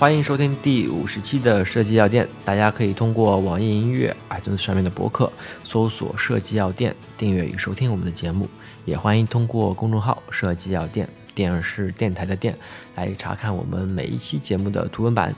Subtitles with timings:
[0.00, 2.26] 欢迎收听第五十期的设计药店。
[2.42, 5.30] 大家可以通过网易音乐、iTunes 上面的博客
[5.62, 8.48] 搜索“设计药店”，订阅与收听我们的节目。
[8.86, 11.06] 也欢迎通过公众号“设计药店”，
[11.36, 12.56] 电是电台的电，
[12.94, 15.36] 来查看我们每一期节目的图文版。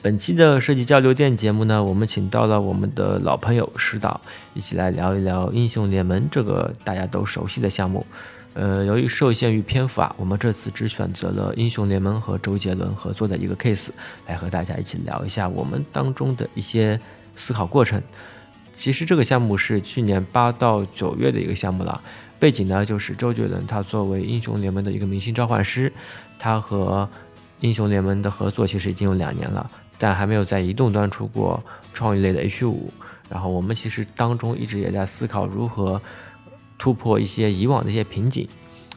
[0.00, 4.20] 本期的设计交流店节目呢，我们请到了我们的老朋友石导，
[4.54, 8.06] 一起来聊一聊英雄联盟这个大家都熟悉的项目。
[8.58, 13.90] 呃，由于受限于篇幅啊，我们这次只选择了英雄联盟和周杰伦合作的一个 case，
[14.26, 16.98] 来和大家一起聊一下我们当中的一些
[17.36, 18.02] 思考过程。
[18.74, 22.02] 其实这个项目是去年八到九月的一个项目了，
[22.40, 25.92] 背景呢就是周杰伦他作为英雄联盟的一个明星召唤师，
[26.36, 27.08] 他和
[27.60, 31.62] 英雄联盟的合作其实已经有两年了，但还没有在移动端出过
[31.94, 32.92] 创意类的 H 五。
[33.30, 36.02] 然后我们其实当中一直也在思考如何。
[36.78, 38.48] 突破一些以往的一些瓶颈，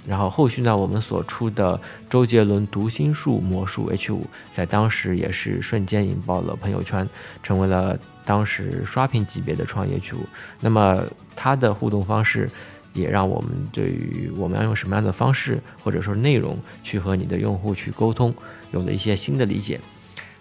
[0.07, 1.79] 然后后续呢，我们所出的
[2.09, 7.07] 周杰伦读心术魔术 H 五，在当时也是瞬间引爆了朋友圈，
[7.41, 10.19] 成为了当时刷屏级别的创业 H 五。
[10.59, 11.03] 那么
[11.35, 12.49] 它的互动方式，
[12.93, 18.33] 也让我们对于我们要用什么样的方式或者说内容去和你的用户去沟通，
[18.71, 19.79] 有了一些新的理解。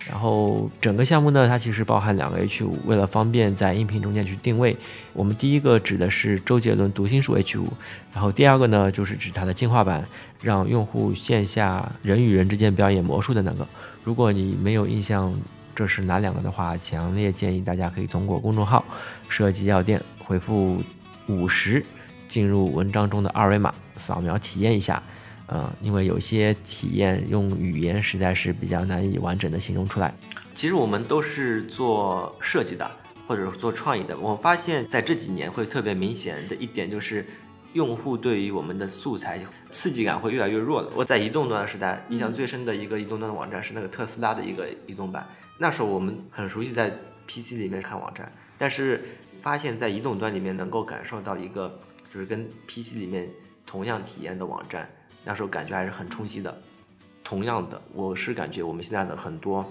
[0.09, 4.77] 然后整个项目呢，它其实包含两个 H 五，为了方便在音频中间去定位，
[5.13, 7.73] 我们第一个指的是周杰伦读心术 H 五，
[8.13, 10.05] 然后第二个呢就是指它的进化版，
[10.43, 13.69] 让用户线下人与人之间表演魔术的那个。
[14.03, 15.33] 如果你没有印象
[15.77, 18.85] 这是哪两个的话，强烈建议大家可以通过公众号
[19.29, 20.83] 设计药店回复
[21.29, 21.85] 五十，
[22.27, 25.01] 进入文章中的二维码扫描体验一下。
[25.53, 30.15] 嗯，因为有些体验用语言实在是比较难以完整的形容出来。
[30.55, 32.89] 其实我们都是做设计的，
[33.27, 34.17] 或者做创意的。
[34.17, 37.27] 我发现在这几年会特别明显的一点就是，
[37.73, 40.93] 用户对于我们的素材刺激感会越来越弱了。
[40.95, 45.27] 我在移动端的时代，印象最深的一个移动端的网站是那个特斯拉的一个移动版。
[45.59, 49.03] 那时候我们很熟悉在 PC 里面看网站，但是
[49.43, 51.77] 发现在移动端里面能够感受到一个
[52.13, 53.29] 就是跟 PC 里面
[53.67, 54.89] 同样体验的网站。
[55.25, 56.63] 那时候感觉还是很冲击的。
[57.23, 59.65] 同样的，我是感觉我们现在的很多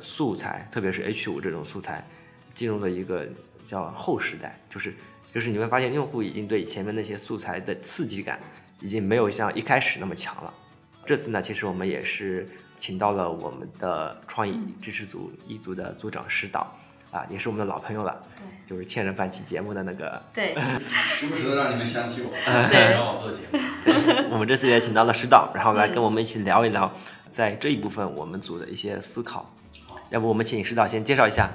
[0.00, 2.04] 素材，特别是 H 五这种素材，
[2.52, 3.26] 进入了一个
[3.66, 4.94] 叫后时代，就是
[5.32, 8.40] 就是你会发现用户已经对前面那些素材的刺激感，
[8.80, 10.52] 已经没有像一开始那么强了。
[11.04, 12.48] 这次呢，其实我们也是
[12.78, 16.76] 请到了我们的创意支持组一组的组长石导。
[17.16, 20.54] 啊，也是我们的老朋友了，对，就是欠着办期节目的那个，对，
[21.02, 23.58] 时不时的让你们想起我， 让我做节目。
[24.30, 26.92] 我们这次也请到了石导，然后来跟我们一起聊一聊，
[27.30, 29.50] 在这一部分我们组的一些思考。
[30.10, 31.50] 要不我们请石导先介绍一下。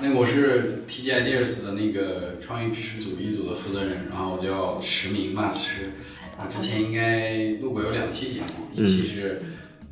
[0.00, 5.92] 那个我是 TG Ideas 的那个创意支持组一组的负责人，然后我叫石明 Mas 师，
[6.36, 9.42] 啊，之前应该录过有两期节目，一期是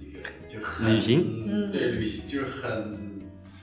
[0.01, 3.12] 那个就很旅行，对，旅行就是很。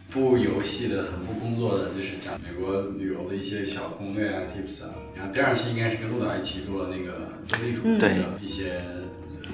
[0.09, 4.95] 不游戏的很不工作的，就是讲美国旅游的一些小攻略啊，tips 啊。
[5.15, 8.81] 然后第二期应该是跟陆导一起录了那个多地主的一些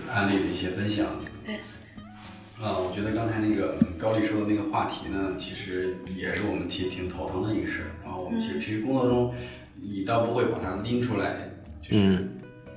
[0.09, 1.07] 案例的一些分享。
[1.45, 1.55] 对。
[2.57, 7.87] 啊，我觉得刚才那个高丽说的那个话题呢，其实也是我们挺挺头疼的一个事儿。
[8.01, 9.33] 然后我们其实平时工作中，
[9.81, 11.51] 你倒不会把它拎出来，
[11.81, 12.29] 就是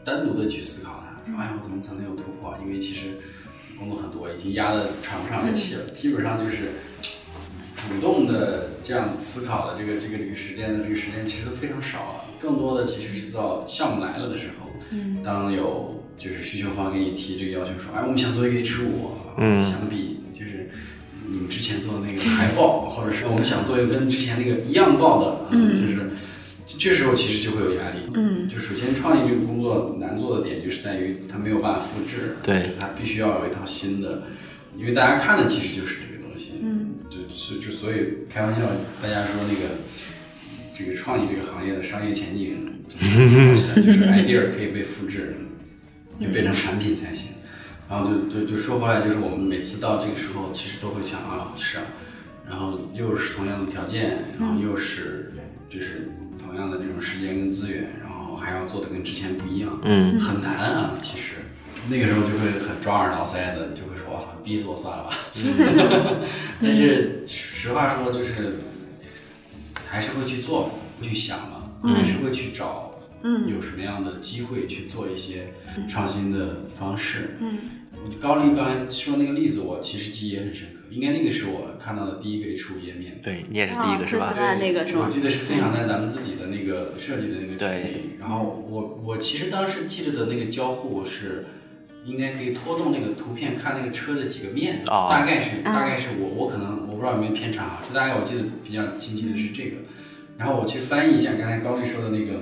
[0.05, 2.59] 单独的去思考它，说哎呀，我怎么才能有突破？
[2.61, 3.19] 因为其实
[3.78, 6.71] 工作很多，已经压得喘不上来气了，基本上就是。
[7.88, 20.71] 主动的这样思考的这个这个这个时间的这个时间其实都非常少了，更多的其实是到项目来了的时候，嗯，当有就是需求方给你提这个要求说，哎，我们想做一个 H 五，嗯，相比就是
[21.26, 26.10] 你们之前做的那个海报，或者是我们想做一个跟之前那个一样报的，嗯，就是
[26.78, 34.25] 这时候其实就会有压力，嗯，就首先创意这个工作难做的点就是在于它没有办法复制，对，它必须要有一套新的，
[34.76, 35.97] 因为大家看的其实就是
[37.38, 37.60] 嗯。
[37.60, 38.60] 就就所以开玩笑，
[39.00, 39.76] 大家说那个
[40.75, 45.37] 这个创意这个行业的商业前景，就是 idea 可以被复制，
[46.19, 47.29] 也变成产品才行。
[47.88, 51.85] 然后就就就说回来，就是我们每次到这个时候，其实都会想啊，是啊，
[52.46, 55.32] 然后又是同样的条件，然后又是
[55.70, 56.08] 就是
[56.38, 60.94] 同样的这种时间跟资源，然后还要做的跟之前不一样，嗯，很难啊。
[61.00, 61.34] 其实
[61.89, 65.11] 那个时候就会很抓耳挠腮的，就会说，我操，逼死我算了吧。
[66.61, 68.59] 但是实话说，就是
[69.87, 75.53] 还是会去做，去想嘛，还是会去找，有什么样的机会去做一些
[75.89, 77.37] 创新的方式。
[77.41, 77.59] 嗯，
[78.21, 83.19] 高丽刚才说那个例子，我其实记忆也很深刻，应该那个是我看到的第一个 H 五页面。
[83.23, 84.35] 对你也是第一个是吧？
[84.37, 88.17] 对，那个是我记得是分享在咱们自己的那个设计的那个群里。
[88.19, 91.47] 然后我我其实当时记得的那个交互是。
[92.08, 99.76] 应该可以拖动那个图片看那个车的几个面，哦大概是大概是我我可能我不知道有没有偏差啊，就大概我记得比较清晰的是这个，
[100.38, 102.40] 然后我去翻译一下刚才高丽说的那个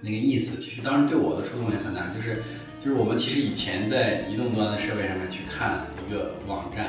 [0.00, 2.42] 那个意思，其实当时对我的触动也很大，就是
[2.80, 6.88] 就是我们其实以前在移动端的设备上面去看一个网站，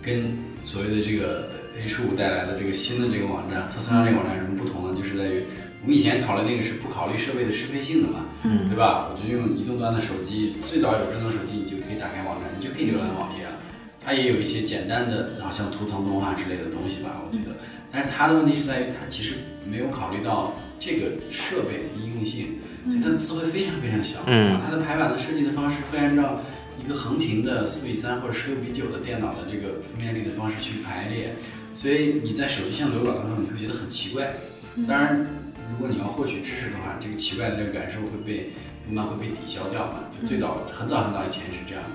[0.00, 4.94] 跟所谓的这个 H 五带来的这个新的这个网站，特斯拉这个网站有什么不同呢？
[4.96, 5.44] 就是在于
[5.82, 9.10] 我们以前考虑那个是不考虑设备的适配性的嘛，嗯对吧？
[9.10, 13.58] 我就用移动端的手机，最早有智能手机，你就可以打开网站，你就可以浏览网页了。
[14.04, 17.56] 它也有一些简单的，好像图层动画之类的东西吧，我觉得。
[17.90, 19.34] 但是它的问题是在于，它其实
[19.68, 24.18] 没有考虑到这个设备的应用性，所以它的字会非常非常小。
[24.26, 26.40] 嗯它的排版的设计的方式会按照
[26.82, 31.34] 一个横屏的四比三或者十六比九的电脑的这个分辨率的方式去排列，
[31.74, 34.34] 所以你在手机上浏览的时候，你会觉得很奇怪。
[34.88, 35.26] 当然，
[35.72, 38.50] 如果你要获取知识的话，这个奇怪的这个感受会被
[38.86, 40.04] 慢慢会被抵消掉嘛。
[40.16, 41.90] 就最早很早很早以前是这样的。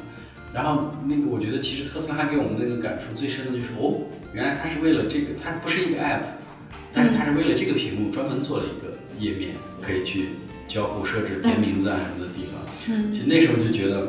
[0.53, 4.01] 然后那个，我觉得其实特斯拉还给我们那个感触最深的就是，哦，
[4.33, 6.21] 原来它是为了这个，它不是一个 app，
[6.93, 9.51] 但是它是为了这个屏幕专门做了一个页面，
[9.81, 10.29] 可以去
[10.67, 12.53] 交互设置、填名字啊什么的地方。
[12.89, 14.07] 嗯其实那时候就觉得，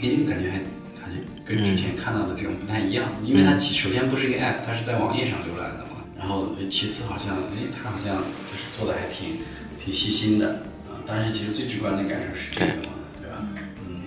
[0.00, 0.58] 哎，这个感觉还
[1.00, 6.01] 好像跟之前看到的这种不太一样，因为它其首先不是一个 app，它是在网页上浏览的嘛。
[6.22, 9.40] 然后呃其次好像，哎，他好像就是做的还挺
[9.82, 10.50] 挺细心的
[10.86, 11.02] 啊。
[11.04, 13.44] 但是其实最直观的感受是这个嘛，对吧？
[13.88, 14.02] 嗯。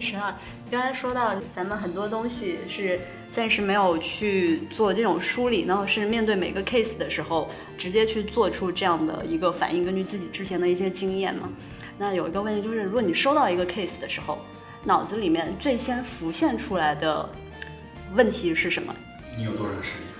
[0.00, 0.36] 是啊，
[0.68, 2.98] 刚才说到咱们很多东西是
[3.28, 7.48] 暂时没有去做这种梳理，然后是面对每个 case 的时候，
[7.78, 11.48] 直接去做出这样的一个反应，根据自己之前的一些经验嘛。
[11.98, 14.38] 那有一个问题就是，如果你收到一个 case 的时候，
[14.82, 17.30] 脑子里面最先浮现出来的
[18.14, 18.92] 问题是什么？
[19.38, 20.11] 你有多长时间？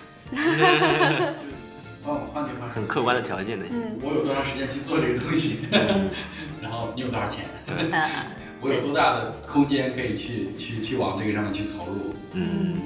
[2.04, 3.64] 换换句话说，很客观的条件的。
[3.70, 5.58] 嗯我有多长时间去做这个东西？
[6.60, 7.44] 然后你有多少钱？
[7.66, 8.26] 呃，
[8.60, 12.14] 我有多大的空间可以去去去往这个上面去投入？
[12.32, 12.78] 嗯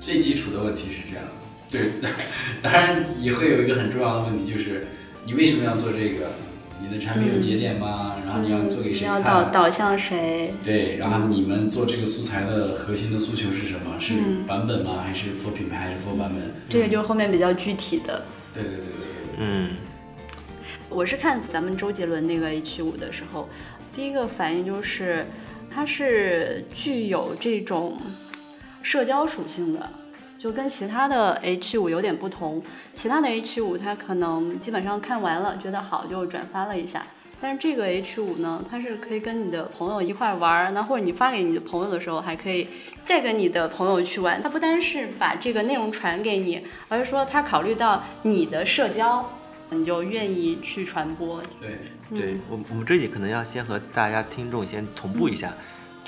[0.00, 1.24] 最基础的问题是这样，
[1.70, 1.90] 对，
[2.62, 4.86] 当然也会有一个很重要的问题，就是
[5.24, 6.30] 你为什么要做这个？
[6.80, 8.16] 你的产品有节点吗？
[8.24, 9.52] 然后你要做给谁嗯要导看？
[9.52, 10.52] 导向谁？
[10.62, 13.98] 对，然后你们做这个素材的核心的诉求是什么？
[13.98, 15.02] 是嗯版本吗？
[15.04, 15.76] 还是 for 品牌？
[15.76, 16.52] 还是 for 版本？
[16.68, 18.22] 这个就是后面比较具体的。
[18.54, 19.70] 对对对对对嗯
[20.88, 23.48] 我是看咱们周杰伦那个 H 五的时候，
[23.94, 25.26] 第一个反应就是
[25.70, 27.98] 它是具有这种
[28.82, 29.90] 社交属性的，
[30.38, 32.62] 就跟其他的 H 五有点不同。
[32.94, 37.04] 其他的 H 五它可能基本上看完了觉得好就转发了一下，
[37.40, 42.68] 但是这个 H 五呢，它是可以跟你的朋友一块玩儿，那或者你发给你的朋友的时候，还可以
[43.04, 44.40] 再跟你的朋友去玩。
[44.40, 49.28] 它不单是把这个内容传给你，而是说它考虑到你的社交。
[49.70, 51.42] 你就愿意去传播。
[51.60, 51.78] 对，
[52.18, 55.52] 对我我们这里可能要先和大家听众先同步一下。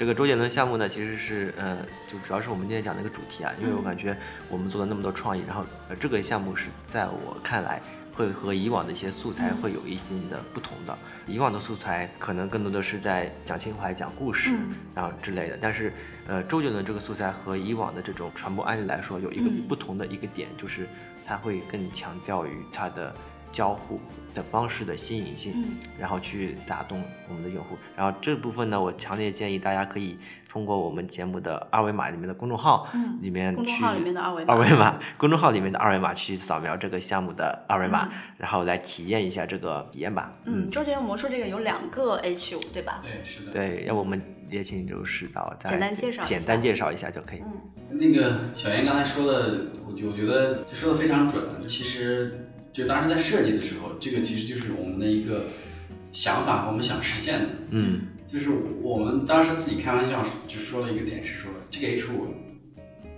[0.01, 1.77] 这个周杰伦项目呢，其实是呃，
[2.09, 4.17] 就主要是我们今天讲的一个主题啊，因为我感觉
[4.49, 7.83] 我们做了那么多创意，然后呃这个项目是在我看来
[8.15, 10.99] 会和以往的一些素材会有一定的不同的。
[11.27, 15.59] 以往的素材可能更多的是在讲情怀、讲故事，嗯然后之类的。
[15.61, 15.93] 但是
[16.27, 20.89] 呃，周杰伦这个素材和以往的这种传播案例来说，有一个嗯不同的一个点，就是
[21.27, 23.15] 它会更强调于它的
[23.53, 24.01] 交互
[24.35, 25.53] 的方式的新颖性。
[25.57, 27.77] 嗯然后去打动我们的用户。
[27.95, 30.17] 然后这部分呢，我强烈建议大家可以
[30.49, 40.33] 通过我们节目的二维码里面的公众号，嗯里面去公众号里面的二维码二维码， 公众号里面的二维码去扫描这个项目的二维码，嗯然后来体验一下这个体验吧。
[40.47, 43.03] 嗯，周杰伦魔术这个有两个 H 五，对吧？
[43.03, 43.53] 对，是的。
[43.53, 47.41] 对，要不我们也请刘指导再简单介绍简单介绍一下就可以。
[47.41, 47.53] 嗯
[47.93, 51.43] 那个小严刚才说的，我觉我觉得就说的非常准。
[51.67, 55.47] 其实就当时在设计的时候，这个其实就是我们的一个
[56.13, 57.47] 想法，我们想实现的。
[57.71, 58.49] 嗯就是
[58.81, 62.29] 我们当时自己开玩笑就说了一个点，是说这个 H 五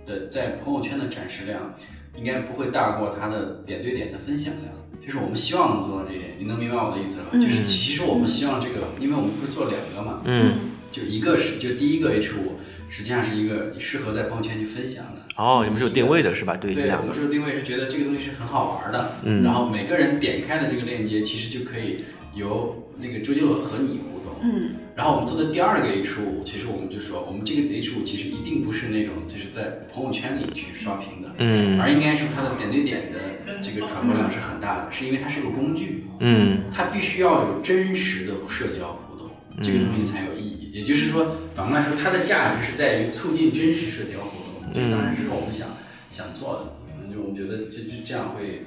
[0.05, 1.75] 的在朋友圈的展示量
[2.17, 4.73] 应该不会大过它的点对点的分享量。
[4.99, 7.29] 就是我们希望能做到这一点，你能明白我的意思了吧？
[7.33, 12.53] 嗯就是其实我们希望这个，因为我们不是做两个嘛，嗯，就一个是就第一个 H 五
[12.93, 15.21] 实际上是一个适合在朋友圈去分享的。
[15.35, 16.55] 哦，你们是有定位的是吧？
[16.55, 22.03] 对，对，我们是有定位是觉得这个东西是很好玩的，嗯然后每个人点开的这个链接，其实就可以
[22.35, 39.27] 由那个周杰伦和你互动，嗯然后我们做的第二个 H 五，其实我们就说，我们这个 H 五其实一定不是那种就是在朋友圈里去刷屏的，嗯而应该是它的点对点的这个传播量是很大的，是因为它是个工具，嗯它必须要有真实的社交互动，
[39.63, 40.32] 这个东西才有。
[40.73, 45.69] 也就是说，反过来说，它的价值是在于促进真实社交活动，这当然是我们想
[46.09, 46.73] 想做的。
[46.97, 48.65] 嗯，就我们觉得就就这样会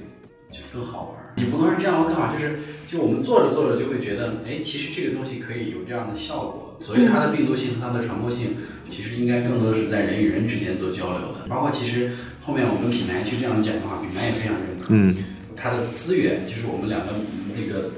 [0.49, 1.35] 就更好玩儿。
[1.35, 6.79] 也不能是这样更好，就是就我们做着做着就会觉得，哎，其实这个东西可以有这样的效果。
[6.79, 8.55] 所以它的病毒性和它的传播性，
[8.87, 11.45] 其实应该更多的是在人与人之间做交流的。
[11.49, 14.85] 包括其实后面我们品牌去这样讲的话，品牌也非常认可。
[14.91, 15.13] 嗯，
[15.57, 17.07] 它的资源就是我们两个
[17.53, 17.91] 那个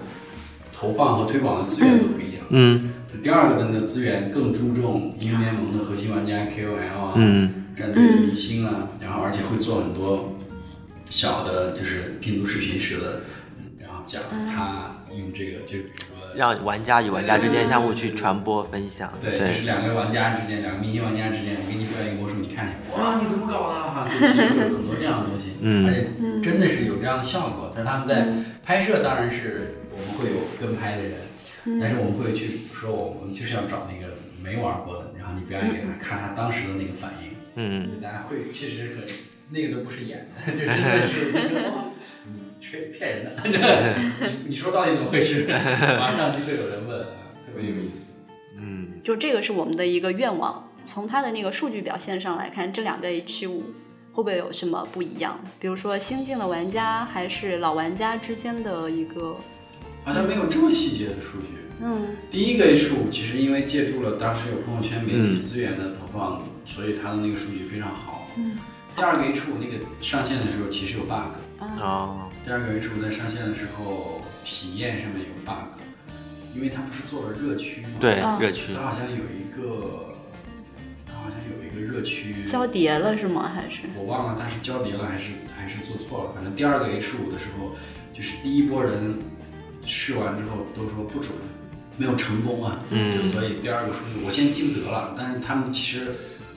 [0.73, 2.43] 投放和推广的资源都不一样。
[2.49, 10.35] 嗯第二个的资源更注重英雄联盟的核心玩家 KOL 啊，嗯战队明星啊，然后而且会做很多
[11.09, 13.21] 小的，就是拼图视频式的，
[13.59, 14.21] 嗯然后讲
[14.53, 19.11] 他用这个，就比如说，让玩家与玩家之间相互去传播分享。
[19.19, 23.75] 对，就是两个玩家之间，两个明星玩家之间，我给你表演一个魔术，你看一下，哇，你怎么搞的？
[23.81, 27.71] 哈，就其实会有很多这样的东西，嗯而且真的是有这样的效果。
[27.73, 28.27] 但是他们在
[28.63, 31.13] 拍摄，当然是我们会有跟拍的人，
[31.79, 37.29] 但是我们会去说，我们就是要找那个没玩过的，然后你表演给他看他当时的那个反应。
[37.55, 39.03] 嗯，大家会确实很，
[39.49, 41.85] 那个都不是演的， 就真的是，哇
[42.25, 43.43] 你骗骗人的，
[44.45, 45.45] 你你说到底怎么回事？
[45.99, 48.13] 马上就会有人问啊，特别有意思。
[48.57, 50.65] 嗯就这个是我们的一个愿望。
[50.87, 53.61] 从他的那个数据表现上来看，这两个 H 五
[54.11, 55.39] 会不会有什么不一样？
[55.59, 59.35] 比如说新进的玩家还是老玩家之间的一个，
[60.09, 61.47] 好像没有这么细节的数据。
[61.81, 68.27] 嗯第一个 H 五其实因为借助了当时有朋友圈媒体嗯资源的投放，所以它的那个数据非常好。
[68.37, 68.57] 嗯
[68.95, 71.13] 第二个 H 五那个上线的时候其实有 bug，
[71.59, 75.79] 啊哦，第二个 H 五在上线的时候体验上面有 bug，
[76.53, 77.89] 因为它不是做了热区吗？
[78.01, 80.15] 对啊，热区它好像有一个，
[81.05, 83.49] 它好像有一个热区，交叠了是吗？
[83.55, 86.31] 还是我忘了它是交叠了还是还是做错了。
[86.35, 87.75] 反正第二个 H 五的时候，
[88.13, 89.17] 就是第一波人
[89.85, 91.35] 试完之后都说不准，
[91.97, 92.79] 没有成功啊。
[92.91, 96.07] 嗯就所以第二个数据我现在记不得了，但是他们其实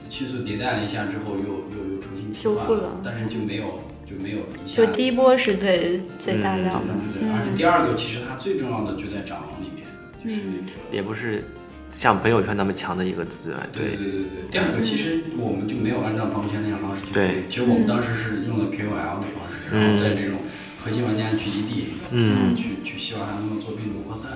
[0.09, 6.93] 迅速迭代了一下之后，又又又重新修复了但是就没有就没有一下就第一波是最最大量的？
[7.13, 9.85] 对对对，而且第二个其实它最重要的就在展望里面，
[10.23, 10.69] 就是那个。
[10.91, 11.43] 也不是
[11.91, 13.59] 像朋友圈那么强的一个资源。
[13.71, 20.37] 对对对对对，第二个其实我们就没有按照朋友圈那样方式去对推，其实我们当时是用的 KOL 的方式，然后在这种
[20.83, 24.31] 核心玩家聚集地，嗯然后去去希望他能够做病毒扩散。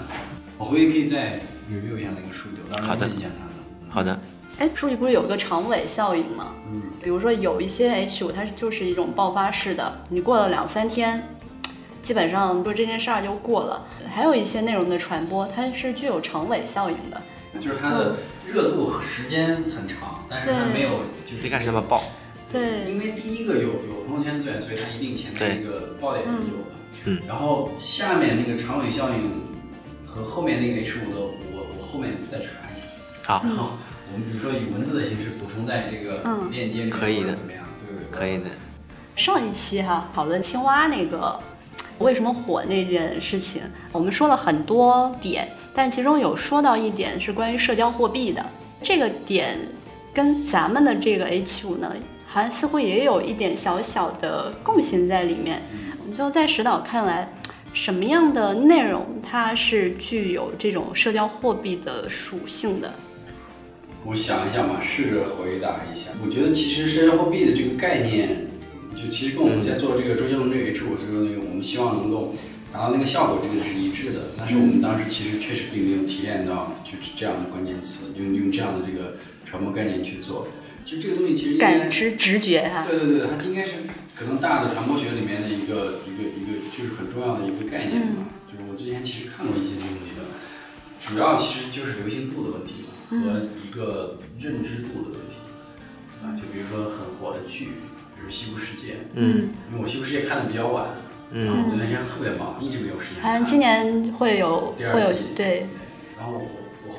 [0.57, 3.89] 我回去可以再 review 一下那个数据，我当时好的问一下他们。
[3.89, 4.17] 好的，
[4.57, 6.53] 哎，数据不是有一个长尾效应吗？
[6.65, 11.27] 嗯，比如说有一些 H 五，它就是一种爆发式的，你过了两三天，
[12.01, 13.85] 基本上就这件事儿就过了。
[14.09, 17.21] 还有一些内容的传播，它是具有长尾效应的。
[17.59, 18.15] 就是它的
[18.47, 22.01] 热度时间很长，但是它没有就是最开始那么爆。
[22.49, 26.71] 对因为第一个有有朋友圈资源，所以它一定前面那个爆点是有的。
[27.05, 29.41] 嗯然后下面那个长尾效应
[30.05, 32.83] 和后面那个 H 五的，我我后面再查一下。
[33.23, 33.71] 好，然后
[34.11, 37.63] 我们比如说以文字的形式补充在这个嗯链接里面，可以的怎么样？
[37.79, 38.49] 对对对，可以的。
[39.15, 41.39] 上一期哈讨论青蛙那个
[41.99, 43.61] 为什么火那件事情，
[43.91, 48.45] 我们说了很多点，但其中有说到一点是关于社交货币的，
[48.81, 49.57] 这个点
[50.13, 51.95] 跟咱们的这个 H 五呢，
[52.27, 55.61] 好像似乎也有一点小小的共性在里面。
[55.99, 57.33] 我们就在石导看来，
[57.73, 62.93] 什么样的内容它是具有这种社交货币的属性的？
[64.05, 66.11] 我想一下吧，试着回答一下。
[66.23, 68.47] 我觉得其实社交货币的这个概念，
[68.95, 72.33] 就其实跟我们在做这个周杰伦这个 H 五时候那个，我们希望能够
[72.71, 74.19] 达到那个效果，这个是一致的。
[74.37, 80.47] 但是我们当时其实确实并没有提炼到就是这样的关键词，用用这样的这个传播概念去做。
[80.87, 83.83] 就这个东西其实应该感知直觉哈、对对对，它应该是
[84.15, 88.23] 可能大的传播学里面的一个一个一个就是很重要的一个概念吧。
[88.47, 90.23] 就是我之前其实看过一些这种理论，
[90.97, 95.35] 主要其实就是流行度的问题嘛，和一个认知度的问题。
[96.23, 97.65] 啊，就比如说很火的剧，
[98.15, 100.85] 比如《西部世界》，嗯因为我《西部世界》看的比较晚，
[101.33, 103.45] 然后嗯我那天特别忙，一直没有时间好像看。
[103.45, 105.67] 今年会有第会有二季，对，
[106.17, 106.47] 然后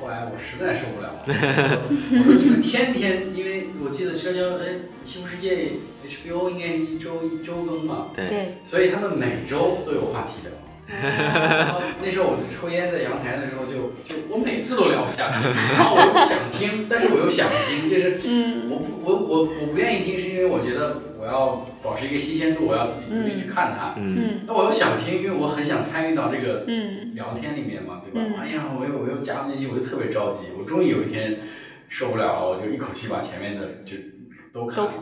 [0.01, 4.67] 后来我实在受不了了，我说你们天天，因为我记得社交哎
[5.05, 5.57] 《西部世界》
[6.09, 10.53] HBO 应该是一周一周更嘛，对，对，所以他们每周都有话题聊。
[10.89, 15.45] 然 后那时候我抽烟在阳台的时候就，就我每次都聊不下去，
[15.77, 23.95] 然后我又不想听，但是我又想听，就是嗯我不我我我不愿意听，是因为我觉得我要保持一个新鲜度，我要自己独立去看它。
[23.99, 28.27] 嗯嗯那我又想听，因为我很想参与到这个嗯聊天里面嘛，对吧？
[28.27, 30.47] 嗯哎呀，我又我又加不进去，我就特别着急。
[30.59, 31.37] 我终于有一天
[31.89, 33.95] 受不了了，我就一口气把前面的就
[34.55, 34.93] 都看了。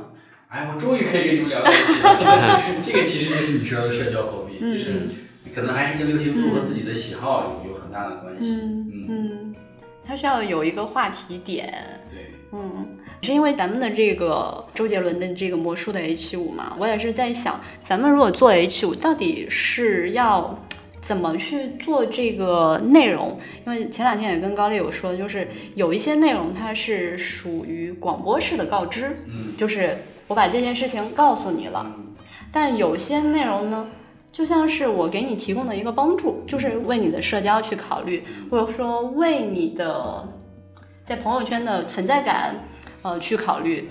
[0.49, 2.63] 哎，我终于可以跟你们聊在一起了。
[2.83, 4.93] 这个其实就是你说的社交货币，嗯就是
[5.57, 8.61] 可能还是跟流行度和自己的喜好有有很大的关系。
[8.63, 9.55] 嗯嗯，嗯，
[10.07, 11.99] 它需要有一个话题点。
[12.13, 12.87] 对，嗯，
[13.23, 20.63] 是因为咱们的这个周杰伦的这个魔术的 H 五嘛，我也是在想，咱们如果做 H 五，到底是要
[21.01, 23.41] 怎么去做这个内容？
[23.67, 29.97] 因为前两天也跟高丽有说，就是有一些内容它是属于广播式的告知，嗯，就是
[30.29, 31.97] 我把这件事情告诉你了。
[32.53, 33.87] 但有些内容呢，
[34.37, 40.29] 就像是我给你提供的一个帮助，就是为你的社交去考虑，或者说为你的
[41.03, 42.55] 在朋友圈的存在感，
[43.01, 43.89] 呃，去考虑。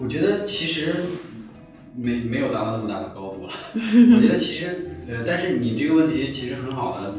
[0.00, 0.94] 我觉得其实
[1.94, 3.52] 没没有达到那么大的高度了。
[4.16, 7.14] 我觉得其实呃，但是你这个问题其实很好的，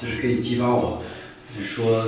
[0.00, 1.02] 就是可以激发我，
[1.52, 2.06] 就是说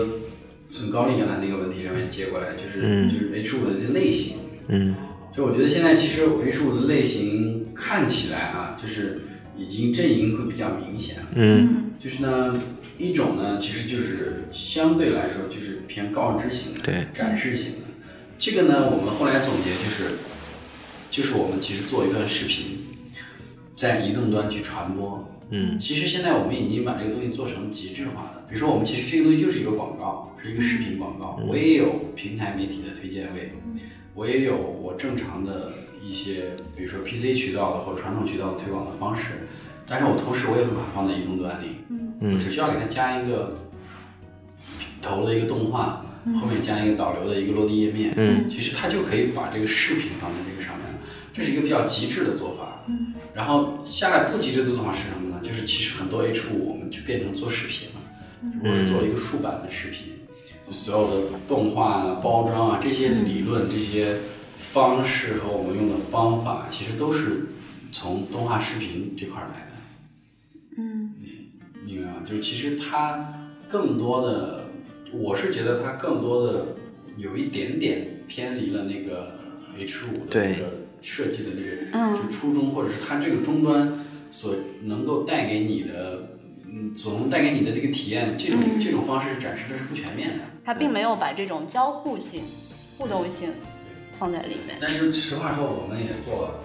[0.69, 4.37] 从高丽刚才那个问题上面接过来，就是、嗯就是 H 五的这类型。
[4.69, 4.95] 嗯
[5.33, 9.21] 就我觉得现在其实 H 五的类型看起来啊，就是
[9.59, 11.17] 已经阵营会比较明显。
[11.35, 12.59] 嗯，就是呢，
[12.97, 17.79] 一种呢，其实就是相对来说就是偏告知型的，对，展示型的。
[18.38, 20.19] 这个呢，我们后来总结就是，
[21.11, 22.79] 就是我们其实做一段视频，
[23.75, 25.25] 在移动端去传播。
[25.50, 33.53] 嗯其实现在我们已经把这个东西做成极致化的，比如说我们其实这个东西就是一个广告，是一个视频广告，我也有平台媒体的推荐位，
[34.15, 35.73] 我也有我正常的
[36.03, 39.48] 一些，比如说 PC 渠道的或传统渠道的推广的方式，
[39.88, 43.57] 但是我同时我也会把它放在移动端里，嗯我只需要给它加一个
[45.00, 46.04] 头的一个动画，
[46.40, 50.99] 后面加一个导流的一个落地页面，嗯其实它就可以把这个视频放在这个上面了，
[51.33, 52.85] 这是一个比较极致的做法。
[53.35, 55.40] 然后下来不极致的做法是什么呢？
[55.42, 60.14] 就是其实很多 H 五我们就变成做视频了，我是做了一个竖版的视频，
[60.71, 64.16] 所有的动画啊、包装啊这些理论、这些
[64.57, 67.50] 方式和我们用的方法，其实都是
[67.92, 69.68] 从动画视频这块儿来的。
[70.79, 71.15] 嗯
[71.85, 72.23] 明白吗？
[72.25, 74.71] 就是其实它更多的，
[75.13, 76.77] 我是觉得它更多的
[77.17, 79.39] 有一点点偏离了那个
[79.77, 83.93] H 五的对那个设计的那个嗯就初衷，或者是它这个终端
[84.31, 90.45] 所能够带给你的，嗯，所能带给你的这个体验，这种、嗯这种方式展示的是不全面的。
[90.64, 92.43] 它并没有把这种交互性、
[92.99, 93.51] 互动性
[94.19, 94.77] 放在里面。
[94.81, 96.61] 但是实话说，我们也做了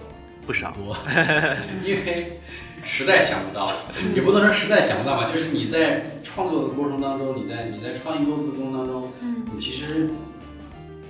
[0.46, 0.72] 不少。
[0.72, 0.96] 很多，
[1.84, 2.40] 因为
[2.82, 3.70] 实在想不到，
[4.14, 9.44] 也不能说实在想不到吧，就是你在创作的过程当中，你在你在创意构思的过程当中，嗯。
[9.52, 10.10] 你其实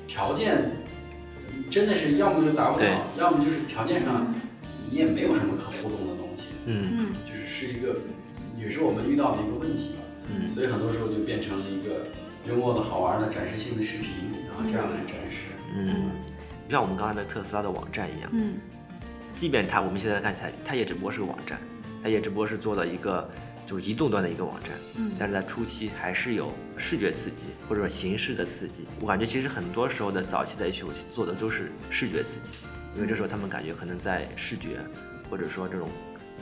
[0.06, 0.72] 条件
[1.70, 2.86] 真的是要么就达不到，
[3.18, 4.32] 要么就是条件上
[4.90, 6.88] 你也没有什么可互动的东西，嗯。
[6.92, 7.96] 嗯就是是一个
[8.58, 10.00] 也是我们遇到的一个问题吧。
[10.28, 10.48] 嗯。
[10.48, 12.06] 所以很多时候就变成了一个
[12.48, 14.10] 幽默的好玩的展示性的视频，
[14.46, 15.46] 然后这样来展示。
[15.76, 16.10] 嗯，
[16.68, 18.54] 就像我们刚才的特斯拉的网站一样，嗯
[19.34, 21.58] 即便它我们现在看起来，它也只不过是个网站，
[22.02, 23.28] 它也只不过是做了一个
[23.66, 25.12] 就是移动端的一个网站，嗯。
[25.18, 28.86] 但是在初期还是有视觉刺激或者说形式的刺激。
[29.00, 32.58] 我感觉其实很多时候的早期的 H 五做的都是视觉刺激，
[32.94, 34.78] 因为这时候他们感觉可能在视觉
[35.30, 35.88] 或者说这种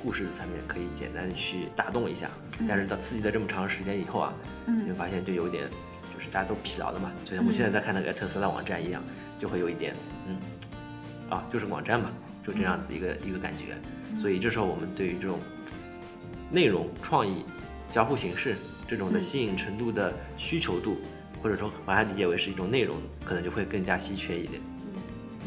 [0.02, 2.28] 故事层面可以简单的去打动一下，
[2.68, 4.35] 但是到刺激了这么长时间以后啊，
[4.66, 5.68] 你会嗯发现就有一点
[6.14, 9.02] 就是大家都疲劳了嘛，就像我们现在在看那个特斯拉网站一样，
[9.38, 9.94] 就会有一点
[10.26, 10.37] 嗯
[11.31, 12.11] 啊就是网站嘛，
[12.46, 13.76] 就这样子一个一个感觉。
[14.20, 15.38] 所以这时候我们对于这种
[16.50, 17.44] 内容创意、
[17.90, 20.98] 交互形式这种的吸引程度的需求度，
[21.42, 24.61] 或者说把它理解为是一种内容，可能就会更加稀缺一点。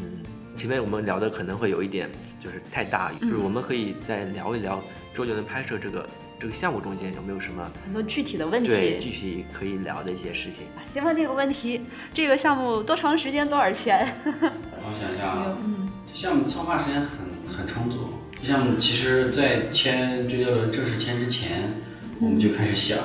[0.00, 0.24] 嗯，
[0.56, 4.82] 前面我们聊的可能会有一点就是太大，就是我们可以再聊一聊
[5.14, 6.08] 周杰伦拍摄这个
[6.40, 9.10] 这个项目中间有没有什么很多具体的问对题。
[9.10, 10.66] 具体可以聊的一些事情。
[10.76, 11.80] 啊先问这个问题，
[12.12, 14.12] 这个项目多长时间，多少钱？
[14.24, 18.08] 我想想啊，嗯这项目策划时间很很充足。
[18.40, 21.74] 这项目其实，在签周杰伦正式签之前，
[22.20, 22.98] 我们就开始想，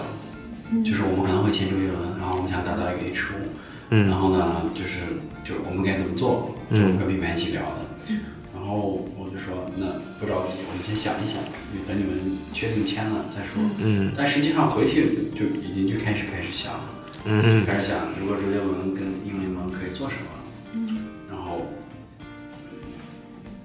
[0.84, 3.50] 就是我们可能会签周杰伦，然后我们想打造一个 H 五，
[3.90, 5.00] 嗯然后呢，就是
[5.44, 8.14] 就是我们该怎么做，就我们跟品牌一起聊的。
[8.54, 9.88] 然后我就说，那
[10.20, 11.42] 不着急，我们先想一想，
[11.88, 13.62] 等你们确定签了再说。
[13.80, 16.84] 嗯但实际上回去就已经就开始开始想了。
[17.26, 20.28] 嗯开始想，如果周杰伦跟英联盟可以做什么，
[20.74, 21.66] 嗯，然后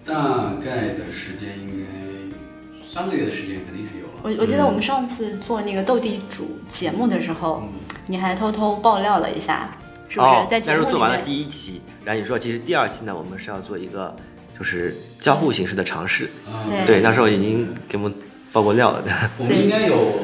[0.06, 4.12] 大概的时间应该三个月的时间肯定是有了。
[4.22, 7.72] 我我记得我们上次做那个斗地主节目的时候，嗯，
[8.06, 9.76] 你还偷偷爆料了一下，
[10.08, 10.30] 是不是？
[10.30, 14.14] 哦，在节那时候做完了第一期，然后你说其实第二期呢，我们是要做一个
[14.56, 16.30] 就是交互形式的尝试。
[16.46, 18.14] 嗯对对，那时候已经给我们
[18.52, 19.02] 爆过料了。
[19.38, 20.20] 我们应该有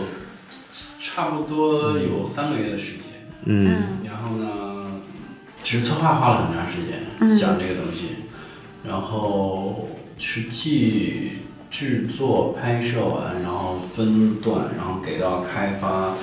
[1.00, 3.02] 差不多有三个月的时间。
[3.44, 5.02] 嗯然后呢，
[5.64, 8.11] 其实策划花了很长时间、嗯想这个东西，
[8.84, 11.32] 然后实际
[11.70, 16.14] 制作拍摄完，然后分段，然后给到开发，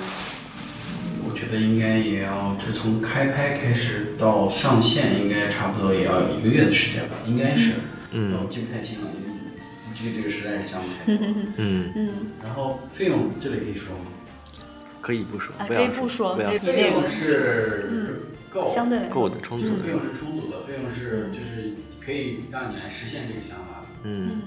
[1.25, 7.73] 我觉得应该也要就从开拍开始到上线，应该差不多也要有一个月的时间吧，应该是，
[8.11, 8.37] 嗯。
[8.41, 9.29] 我记不太清了，因为
[9.97, 11.17] 这个这个实在是想不开。
[11.57, 12.09] 嗯，嗯，
[12.43, 14.05] 然后费用这里可以说吗？
[15.01, 16.35] 可以不说，啊不要可以不说。
[16.35, 21.73] 不要说费用是够，相对，够的充足的，费用是充足的，费用是就是
[22.09, 23.85] 可以让你来实现这个想法的。
[24.03, 24.41] 嗯，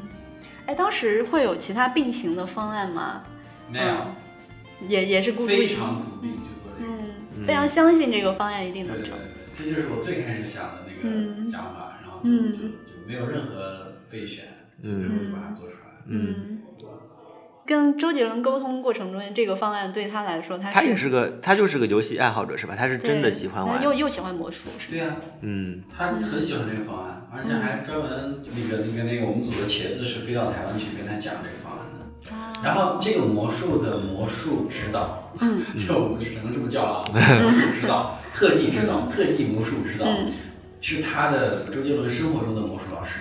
[0.66, 3.22] 哎，当时会有其他并行的方案吗？
[3.70, 6.90] 没有，也也是孤注非常笃定就做这个。
[7.38, 9.28] 嗯，非常相信这个方案一定对对对能成。
[9.54, 14.44] 对，这就是我最开始想的那个嗯想法，然后就嗯就就没有任何备选，
[14.82, 16.02] 就最后就把它做出来。
[16.06, 16.62] 嗯，
[17.64, 22.74] 跟周杰伦沟通过程中，这个方案对他来说，他他也是个，他就是个游戏爱好者是吧？
[22.76, 32.62] 他是真的喜欢玩又又喜欢魔术，是吧对呀、嗯他很喜欢这个方案，而且还专门那个那个那个我们组的茄子是飞到台湾去跟他讲这个方案的。
[32.64, 37.04] 然后这个魔术的魔术指导， 嗯，就我们只能这么叫了啊，
[37.42, 40.30] 魔术指导、特技指导、特技魔术指导，嗯
[40.84, 43.20] 是他的周杰伦生活中的魔术老师，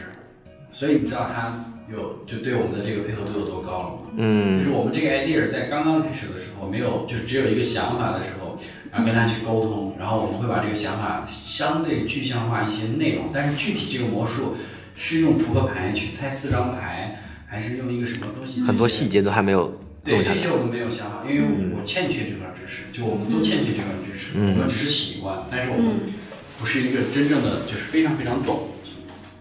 [0.71, 3.97] 所以你知道他有就对我们的这个配合度有多高了嘛？
[4.17, 4.59] 嗯？
[4.59, 8.57] 就嗯是我们这个 idea 在刚刚开始的时候，没有就是只有一个想法的时候，
[8.91, 14.55] 然后跟他去沟通，然后我们会把这个想法相对具象化一些内容，但是具体这个魔术
[14.95, 18.61] 是用扑克牌去猜四张牌，还是用一个什么东西？
[18.61, 20.35] 很多细节都还没有对弄下来。
[20.37, 21.43] 这些我们没有想好，因为
[21.77, 26.13] 我欠缺这块知识，就我们都欠缺这块知识，嗯我们只是喜欢，但是我们
[26.59, 28.69] 不是一个真正的就是非常非常懂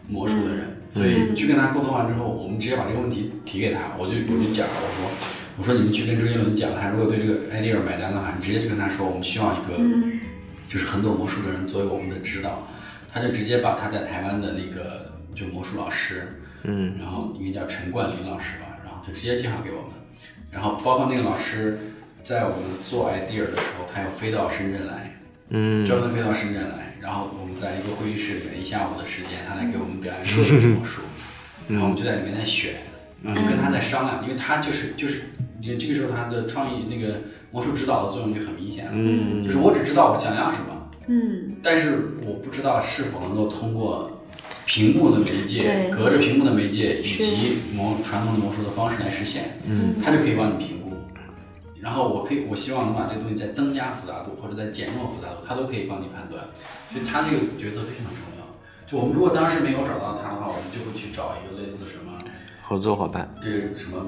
[0.08, 5.10] 魔术的人，所以去跟他沟通完之后，我们直接把这个问题提给他，我就我就讲了，我说
[5.56, 9.78] 我说你们去跟周杰伦讲，他如果对这个 idea 买单的话，你直接就跟他说，我们需要一个
[10.66, 12.68] 就是很懂魔术的人作为我们的指导，
[13.08, 16.42] 他就直接把他在台湾的那个就魔术老师。
[16.64, 16.94] 嗯。
[16.98, 19.90] 然后应该叫陈冠霖老师吧，然后就直接介绍给我们，
[20.50, 21.78] 然后包括那个老师
[22.22, 25.16] 在我们做 idea 的时候，他又飞到深圳来，
[25.50, 25.86] 嗯。
[25.86, 31.02] 专门飞到深圳来，然后我们在一个会议室里面一下午的时间，他来给我们表演各种魔术，
[31.68, 32.74] 然后我们就在里面在选，
[33.22, 35.22] 然后就跟他在商量，因为他就是就是。
[35.62, 39.42] 你看这个时候他的创意那个魔术指导的作用就很明显了，嗯。
[39.42, 41.56] 就是我只知道我想要什么，嗯。
[41.62, 44.24] 但是我不知道是否能够通过
[44.64, 49.96] 屏幕的媒介，隔着屏幕的媒介以及魔传统的魔术的方式来实现，嗯。
[50.02, 50.79] 它就可以帮你评估。
[51.80, 56.44] 然后我可以，我希望能把这个东西再增加复杂度，或者再减弱复杂度，他都可以帮你判断。
[56.92, 58.46] 所以他这个角色非常重要。
[58.86, 62.18] 就我们如果当时没有找到他的话，我们就会去找一个类似什么
[62.62, 63.32] 合作伙伴。
[63.40, 64.04] 对什么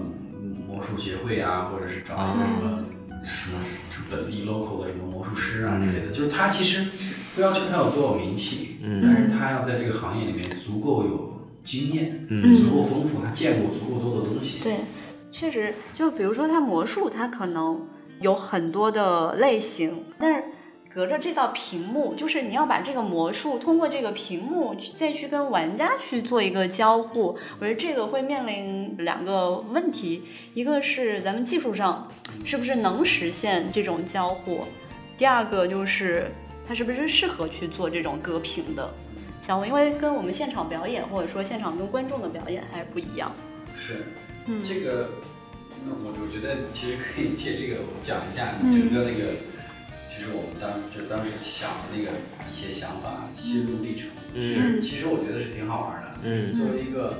[0.68, 2.84] 魔术协会啊，或者是找一个什么、
[3.22, 3.58] 什么
[3.90, 6.12] 就本地 local 的什么魔术师啊之类的。
[6.12, 6.84] 就是他其实
[7.34, 14.58] 不要求他有多有名气，但是他要在这个行业里面足够有经验，嗯足够丰富，他见过足够多的东西。
[14.58, 14.78] 对，
[15.32, 17.88] 确实，就比如说它魔术，它可能
[18.20, 20.44] 有很多的类型，但是
[20.88, 32.06] 隔着这道屏幕，就是你要把这个魔术通过这个屏幕去再去跟玩家去做一个交互，我觉得这个会面临两个问题，一个是咱们技术上
[32.44, 34.60] 是不是能实现这种交互，
[35.16, 36.30] 第二个就是
[36.68, 38.92] 它是不是适合去做这种隔屏的
[39.40, 43.32] 交互，因为跟我们现场表演或者说现场跟观众的表演还是不一样。
[43.74, 44.04] 是，
[44.46, 45.10] 嗯这个，
[45.84, 49.34] 那我我觉得其实可以借这个我讲一下嗯整个那个，
[50.10, 52.10] 就是我们当就当时想的那个
[52.50, 54.08] 一些想法、心路历程。
[54.34, 56.08] 其实嗯其实我觉得是挺好玩的。
[56.24, 57.18] 嗯作为一个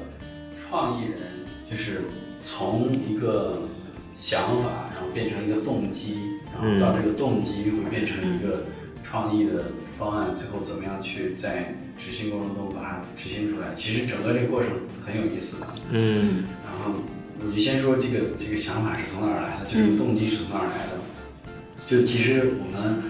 [0.57, 2.03] 创意人，就是
[2.43, 3.69] 从一个
[4.17, 6.17] 想法，然后变成一个动机，
[6.53, 8.65] 然后到这个动机会变成一个
[9.13, 9.65] 创意的
[9.99, 13.75] 方案，最后怎么样去在执行过程中把它执行出来。
[13.77, 15.67] 其实整个这个过程很有意思的。
[15.91, 16.95] 嗯然后
[17.45, 20.93] 我就先说这个这个想法是从哪儿来的，就是动机是从哪儿来的。
[21.87, 23.03] 就其实我们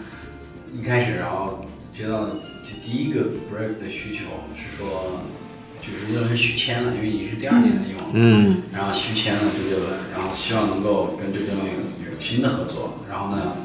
[0.77, 1.65] 一开始，然后
[1.97, 4.25] 接到的这第一个 break 的需求
[4.57, 5.21] 是说，
[5.81, 13.57] 就是认为续签了，因为已经是第二年在用了，嗯然后续签了周杰伦，然后希望能够跟周杰伦有有新的合作，然后呢。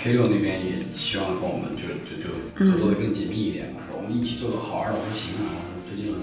[0.00, 4.94] K 六那边也希望跟我们就就就合作的更紧密一点嘛，说我们一起做个好玩的。
[4.96, 6.20] 我说行啊，我说周杰伦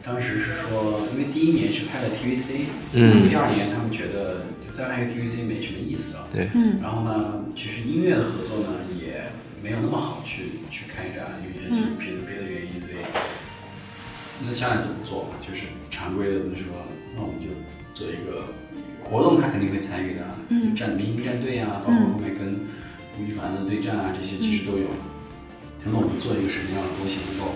[0.00, 6.28] 当时是说，因为第一年是拍了 TVC，所以第二年他们觉得就再拍个 TVC 没什么意思了。
[6.32, 9.26] 对，嗯然后呢，其实音乐的合作呢也
[9.60, 13.02] 没有那么好去去开展，因为其实别的别的原因，对。
[14.46, 16.70] 那下来怎么做嘛，就是常规的那说，
[17.16, 17.50] 那我们就
[17.94, 18.54] 做一个
[19.02, 22.54] 活动，他肯定会参与的，就战明星战队啊，包括后面跟
[23.18, 24.86] 吴亦凡的对战啊，这些其实都有。
[25.84, 27.52] 那我们做一个什么样的东西，能够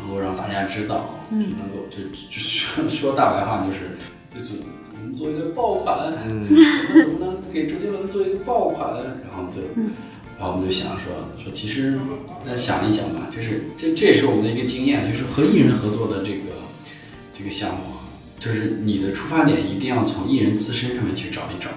[0.00, 3.96] 能够让大家知道，就能够就就就说 说大白话就是。
[4.34, 4.56] 就是
[4.92, 8.92] 我们做一个爆款，嗯、 我们怎么能给周杰伦做一个爆款？
[9.24, 9.62] 然后对，
[10.38, 11.10] 然后我们就想说
[11.42, 11.98] 说，其实
[12.44, 16.68] 再想一想吧，就是这这也是我们的一个经验，就是和艺人合作的这个
[17.32, 17.80] 这个项目，
[18.38, 21.70] 就是你的出发点一定要从艺人自身上面去找一找，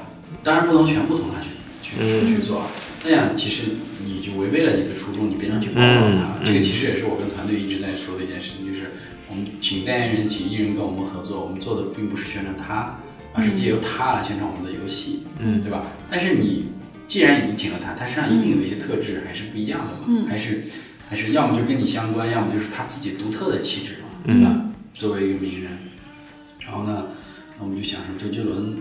[0.44, 1.48] 当然不能全部从他去
[1.82, 2.64] 去去做，
[3.04, 3.64] 那样其实
[4.06, 6.44] 你就违背了你的初衷，你变成去包装他。
[6.44, 8.92] 这个其实也是我跟团队一直在说的一件事情，就是
[9.30, 13.00] 我们请代言人、请艺人跟我们合作，我们做的并不是宣传他，
[13.34, 15.88] 而是借由他来宣传我们的游戏，嗯，对吧？
[16.10, 16.68] 但是你
[17.08, 20.64] 既然已经请了他，他身上一定有一些特质还是不一样的嘛，还是
[21.08, 24.66] 还是要么就跟你相关，要么就是他自己独特的气质嘛，对吧？
[24.94, 25.72] 作为一个名人，
[26.60, 27.08] 然后呢，
[27.60, 28.76] 我们就想说周杰伦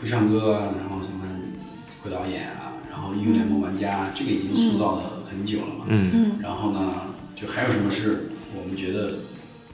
[0.00, 1.24] 会唱歌，然后什么
[2.02, 2.57] 会导演啊，
[2.98, 5.84] 然后英雄联盟玩家，这个已经塑造了很久了嘛。
[5.86, 6.36] 嗯。
[6.42, 6.92] 然后呢，
[7.36, 9.20] 就还有什么是我们觉得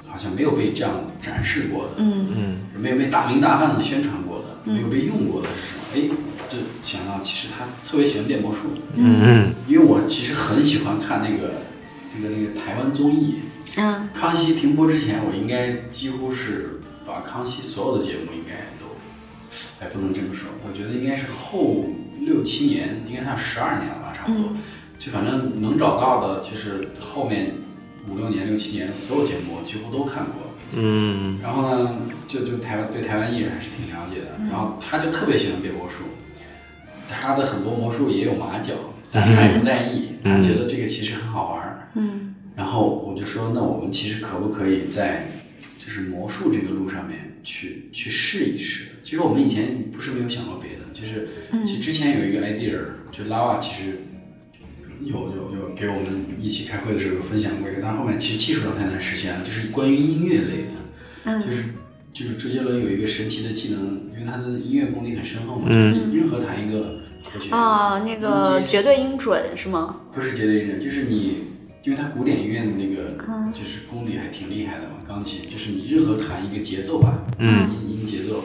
[0.06, 2.26] 好像没有被这样展示过的，嗯。
[2.36, 5.80] 嗯没有被大名大范的宣传过的，没有被用过的是什么？
[5.94, 6.14] 哎，
[6.46, 9.54] 就想到其实他特别喜欢变魔术，嗯。
[9.66, 11.62] 因为我其实很喜欢看那个
[12.14, 13.36] 那个那个台湾综艺。
[13.76, 14.10] 嗯。
[14.12, 18.84] 康熙停播之前，我应该几乎是把康熙所有的节目应该都，
[19.80, 21.86] 哎，不能这么说，我觉得应该是后
[22.20, 24.52] 六七年，应该它十二年了吧，差不多，
[24.98, 27.52] 就反正能找到的，就是后面
[28.08, 30.34] 五六年、六七年的所有节目，我几乎都看过。
[30.76, 34.38] 嗯然后呢，就就台湾对台湾艺人还是挺了解的。
[34.50, 36.04] 然后他就特别喜欢变魔术，
[37.08, 38.74] 他的很多魔术也有马脚，
[39.12, 41.88] 但是他也不在意， 他觉得这个其实很好玩儿。
[41.94, 45.28] 嗯然后我就说，那我们其实可不可以在
[45.78, 48.86] 就是魔术这个路上面去去试一试？
[49.04, 51.28] 其实我们以前不是没有想过别的，就是
[51.62, 52.72] 其实之前有一个 idea，
[53.12, 53.98] 就 Lava 其实
[55.02, 60.64] 有有有给我们一起开会的时候有分享过一个，但是后面其实技术上太难实现了，就是关于音乐类
[61.24, 61.64] 的，就是
[62.14, 67.00] 就是周杰伦有一个神奇的技能，因为他的音乐功底很深厚嘛，就是你任何弹一个
[67.50, 70.00] 啊，那个绝对音准是吗？
[70.14, 71.44] 不是绝对音准，就是你，
[71.82, 77.68] 因为他古典音乐的那个就是功底还挺厉害的嘛，钢琴就是你任何弹一个节奏吧，嗯。
[77.68, 78.44] 音音节奏，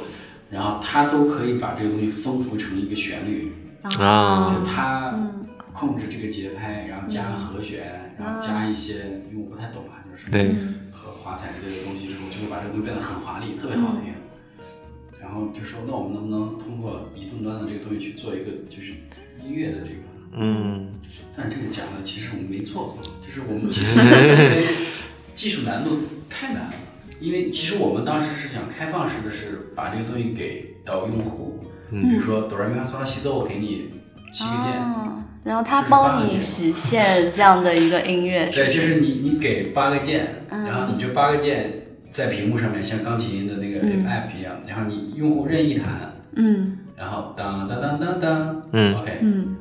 [0.50, 3.52] 然后他都可以把这个东西丰富成一个旋律，
[4.00, 4.46] 啊。
[4.46, 5.32] 就他
[5.72, 10.56] 控制这个节拍，然后加和弦，然后加一些，因为我不太懂啊，就是什么对。
[10.92, 14.14] 和华彩之类的东西之后，就会把这个东西变得很华丽，特别好听。
[15.22, 18.92] 然后就说，那我们能不能通过移动端的这个东西去做一个就是
[19.46, 20.00] 音乐的这个
[20.34, 20.88] 嗯。
[21.38, 24.68] 但这个讲的其实我们没做过，就是我们 其实
[25.36, 26.74] 技术难度太难了，
[27.20, 33.92] 因为其实我们当时是想开放式的是把这个东西给到用户，比如说哆来咪发嗦拉西哆，我给你
[34.34, 41.74] 七个键，啊，然后他帮你实现这样的一个音乐，对，就是你你给八个键，然后你就八个键
[42.12, 49.56] 在屏幕上面像钢琴的那个 app 一样，然后你用户任意弹，嗯然后当当当当当，嗯，OK，嗯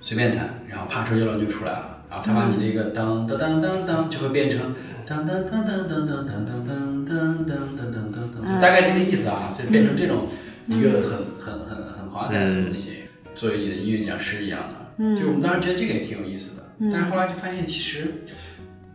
[0.00, 4.74] 随便弹，然后啪周杰伦就出来了，他把你这个当当当当当就会变成
[5.06, 10.26] 当当当当当当当当当当当当当当，就大概这个意思啊，就变成这种
[10.66, 18.22] 一个很很很很华彩的东西，作为你的音乐讲师一样的，就我们当时觉得这个也挺有意思的，但是后来就发现其实，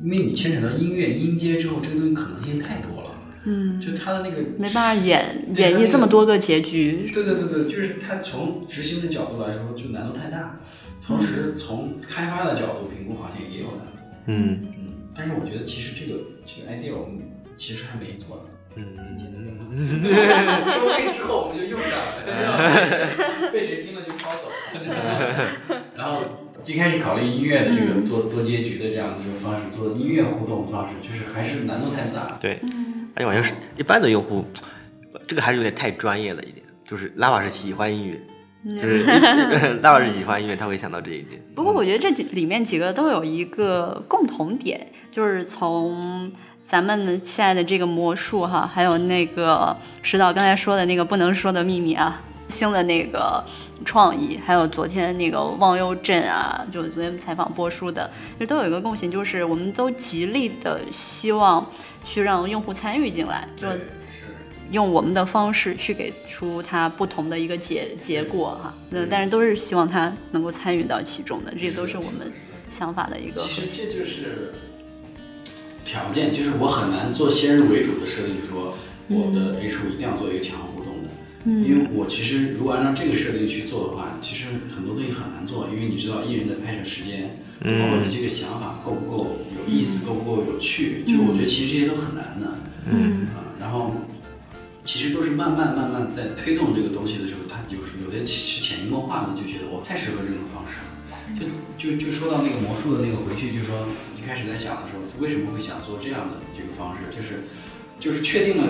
[0.01, 3.11] 因为你牵扯到音乐音阶之后，这个东西可能性太多了，
[3.45, 10.59] 嗯，就他的那个没办法演演绎这么多个结局，对对对对，就是他从执行的角度来说就难度太大，
[11.05, 13.93] 同时从开发的角度评估好像也有难度。
[14.27, 17.19] 嗯嗯，但是我觉得其实这个这个 idea 我们
[17.57, 18.43] 其实还没做呢。
[18.75, 18.85] 嗯
[20.69, 25.81] 收费之后我们就用上了， 被谁听了就抄走了。
[25.97, 26.21] 然后
[26.65, 32.37] 一开始考虑音乐的这个多多结局的这样的这种方式，做音乐互动方式，就是还是难度太大。
[32.39, 32.59] 对，
[33.15, 34.45] 而且好像是一般的用户，
[35.27, 36.63] 这个还是有点太专业了一点。
[36.85, 38.19] 就是拉瓦是喜欢音乐，
[38.65, 41.41] 就是拉瓦是喜欢因为，他会想到这一点。
[41.55, 46.29] 不过我觉得这几里面几个都有一个共同点，就是从
[46.65, 53.41] 咱们的现在的这个魔术哈，还有那个石导刚才说的那个不能说的秘密啊，新的那个
[53.85, 61.65] 创意，还有昨天那个忘忧镇啊，就昨天采访播出的，这都有一个共性，就是我们都极力的希望
[62.03, 63.67] 去让用户参与进来，就。
[64.71, 72.31] 用我们的方式去给出它不同的一个结结果哈，那但是都是希望他能够参与到其中的，这都是我们
[72.69, 74.53] 想法的一个其实这就是
[75.83, 78.77] 条件，就是我很难做先入为主的设定，说
[79.07, 81.09] 我的 H 五一定要做一个强互动的。
[81.45, 92.59] 嗯，因为我其实如果按照这个设定去做的话，其实很多东西很难做，因为你知道艺人的拍摄时间，包括你这个想法够不够有意思，够不够有趣，就是我觉得其实这些都很难的。
[92.91, 93.25] 嗯。
[93.33, 93.95] 啊，然后
[94.89, 100.89] 其实都是慢慢慢慢在推动这个东西的时候，他有时有的是潜移默化的就觉得我太适合这种方式了。
[101.37, 101.45] 就
[101.77, 103.85] 就就说到那个魔术的那个回去，就说
[104.17, 107.43] 一开始在想的时候，为什么会想做这样的这个方式，就是
[107.99, 108.67] 就是确定了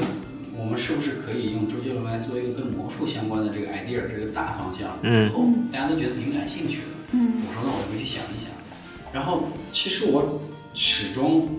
[0.57, 5.01] 我我们是不是可以用周杰伦来做一个跟魔术相关的这个 idea 这个大方向？
[5.01, 6.83] 之后大家都觉得挺感兴趣的。
[7.13, 8.51] 嗯，我说那我回去想一想。
[9.13, 10.41] 然后其实我
[10.73, 11.49] 始终，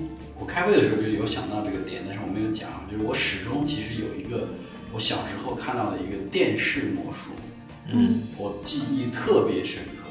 [0.40, 4.48] 我开会的时候就有想到这个点，但是我没有讲，就是我始终其实有一个
[4.92, 7.30] 我小时候看到的一个电视魔术，
[7.92, 10.08] 嗯，我记忆特别深刻，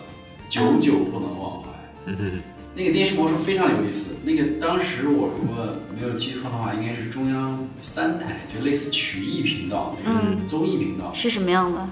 [0.48, 1.70] 久久不能忘怀。
[2.06, 2.40] 嗯
[2.76, 4.18] 那个电视魔术非常有意思。
[4.24, 11.12] 那个当时我如果没有记错的话，应该是中央三台，就类似曲艺频道那个综艺频道。
[11.14, 11.90] 是什么样的？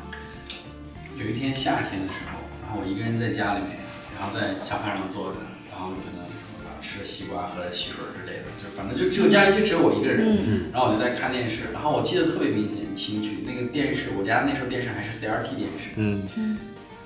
[1.18, 3.80] 有一天夏天的时候，然后我一个人在家里面，
[4.18, 5.38] 然后在沙发上坐着，
[5.72, 6.24] 然后可能
[6.82, 10.38] 吃了西瓜，喝了汽水之类的，就反正就只有家里就只有我一个人。
[10.40, 16.58] 嗯然后我就在看电视，然后我记得特别明显清楚，那个电视我家那时候电视还是 CRT 电视，嗯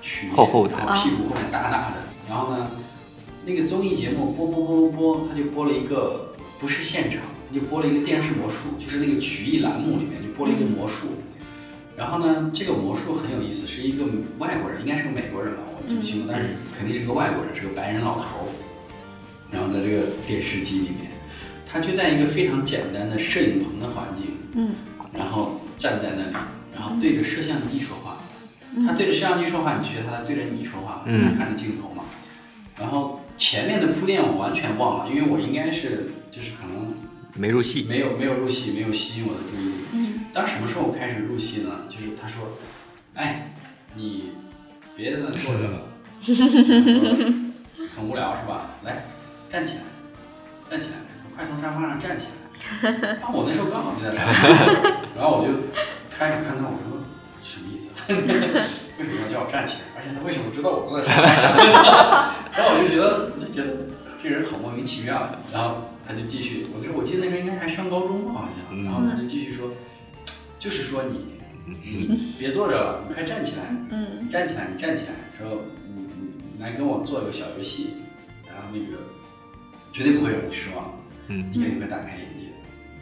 [0.01, 1.97] 曲厚厚的然后屁股后面大大的。
[2.27, 2.71] 然后呢，
[3.45, 7.21] 那个综艺节目播播播播播，他就播了一个不是现场，
[7.53, 11.07] 就播了一个电视魔术，就是那个曲艺栏目里面就播了一个魔术。
[11.97, 14.05] 然后呢，这个魔术很有意思，是一个
[14.39, 18.47] 外国人，应该是个美国人吧，我记不清了，但是肯定是个外国人，是个白人老头儿。
[19.52, 21.12] 然后在这个电视机里面，
[21.66, 24.72] 他就在一个非常简单的摄影棚的环境，嗯，
[25.14, 26.36] 然后站在那里，
[26.74, 28.18] 然后对着摄像机说话。
[28.88, 32.06] 他对着摄像机说话，你就觉得他在对着你说话，嗯他看着镜头嘛。
[32.80, 36.96] 然后前面的铺垫我完全忘了，因为我应该是就是可能
[37.36, 37.86] 没入戏。
[37.90, 39.74] 没有没有入戏，没有吸引我的注意力。
[39.94, 41.82] 嗯当什么时候开始入戏呢？
[41.90, 42.58] 就是他说
[43.16, 43.54] ：“哎，
[43.96, 44.32] 你
[44.96, 45.82] 别在那坐着了，
[47.94, 48.78] 很无聊是吧？
[48.86, 49.04] 来，
[49.52, 49.84] 站起来，
[50.70, 50.96] 站起来，
[51.36, 55.52] 快从沙发上站起来。”然后我那时候刚好就在沙发上，然后我就
[56.10, 57.04] 开始看他，我说
[57.42, 57.92] 什么意思？
[58.08, 59.82] 为什么要叫我站起来？
[59.98, 61.52] 而且他为什么知道我坐在沙发上？
[62.56, 63.88] 然后我就觉得，觉得
[64.18, 65.28] 这个人好莫名其妙。
[65.52, 68.84] 然后他就继续，我就我记得那时候应该还上高中吧，好像。
[68.86, 69.72] 然后他就继续说，
[70.58, 71.26] 就是说你，
[71.66, 76.08] 你别坐着了，你快站起来，嗯站起来，你站起来，说你
[76.56, 77.98] 你来跟我做一个小游戏，
[78.48, 79.02] 然后那个
[79.91, 82.51] 绝对不会让你失望，嗯你肯定会大开眼界。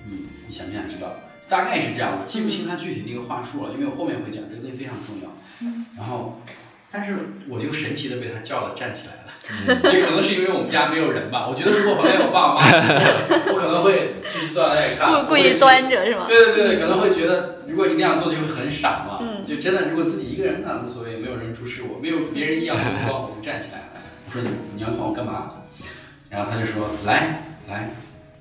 [0.08, 1.16] 嗯，你想不想知道？
[1.48, 5.30] 大概是这样，我记不清他具体那个话术了，因为我后面会讲这个东西非常重要。
[5.62, 6.42] 嗯然后，
[6.92, 7.16] 但是
[7.48, 11.48] 我就神奇的被他叫了站起来了， 也可能是因为我们家没有人吧。
[11.50, 12.68] 我觉得如果旁边有爸爸妈
[13.52, 16.26] 我可能会继续坐在那里看，故故意端着是吗？
[16.28, 19.20] 对对对，可能会觉得，如果你那样做就会很傻嘛。
[19.22, 23.86] 嗯就真的，如果自己一个人那无所谓，没有人注视我，没有别人异样的目光，我就站起来了。
[24.28, 25.54] 我说你你要看我干嘛？
[26.30, 27.90] 然后他就说来来，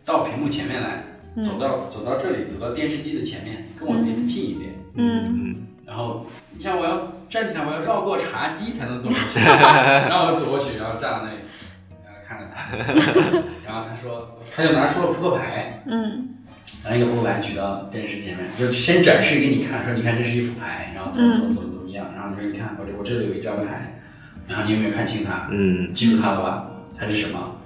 [0.04, 1.04] 到屏幕前面来，
[1.42, 4.74] 走到走到这里，走到电视机的前面，跟我离得近一点。
[4.94, 11.38] 嗯嗯然后你像我要站起来，我要绕过茶几才能走过去， 然后我走过去，然后站在那里，
[12.04, 16.34] 然后看着他， 然后他说，他就拿出了扑克牌，嗯
[16.84, 23.98] 然后一个扑克牌举到电视前面，就先展示给你看，说你看这是一副牌，然后怎么怎么怎么怎么样，然后你说你看我这我这里有一张牌，
[24.46, 25.48] 然后你有没有看清它？
[25.50, 26.68] 嗯记住它了吧？
[26.98, 27.56] 它是什么？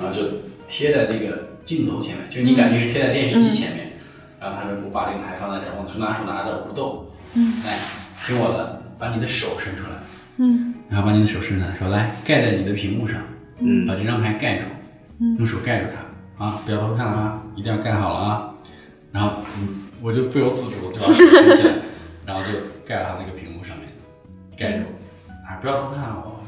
[0.00, 0.24] 然后就
[0.66, 3.86] 贴在那个镜头前面，就是你感觉是贴在电视机前面。
[4.40, 7.06] 然后他说我把这个牌放在这儿，我拿手拿着我不动。
[7.34, 7.78] 嗯，来
[8.26, 9.90] 听我的，把你的手伸出来，
[10.38, 13.20] 嗯然后把你的手伸出来，说来盖在你的屏幕上，
[13.58, 14.64] 嗯把这张牌盖住，
[15.38, 18.50] 用手盖住它啊，不要偷看了啊，一定要盖好了啊。
[19.12, 21.74] 然后嗯，我就不由自主地就把手伸起来，
[22.26, 23.88] 然后就盖到他那个屏幕上面，
[24.56, 24.84] 盖住
[25.46, 26.39] 啊，不要偷看啊，我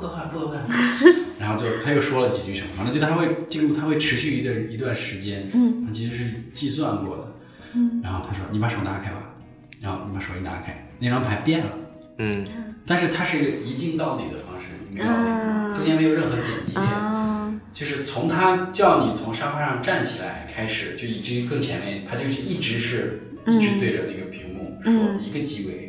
[0.00, 0.62] 不不不不偷看不偷看。
[1.38, 7.34] 然后就他又说了几句什么，反正就他会这个他会持续一段一段时间，嗯，他其实是计算过的。
[7.74, 9.34] 嗯，然后他说你把手拿开吧，
[9.82, 11.72] 然后你把手一拿开，那张牌变了。
[12.18, 12.46] 嗯
[12.86, 15.70] 但是它是一个一镜到底的方式，你知道我意思吗？
[15.70, 25.87] 啊中间没有任何剪辑点，啊就是从他叫你从沙发上站起来开始，就以至于更前面，他就是一直是一直对着那个屏幕说嗯一个机位，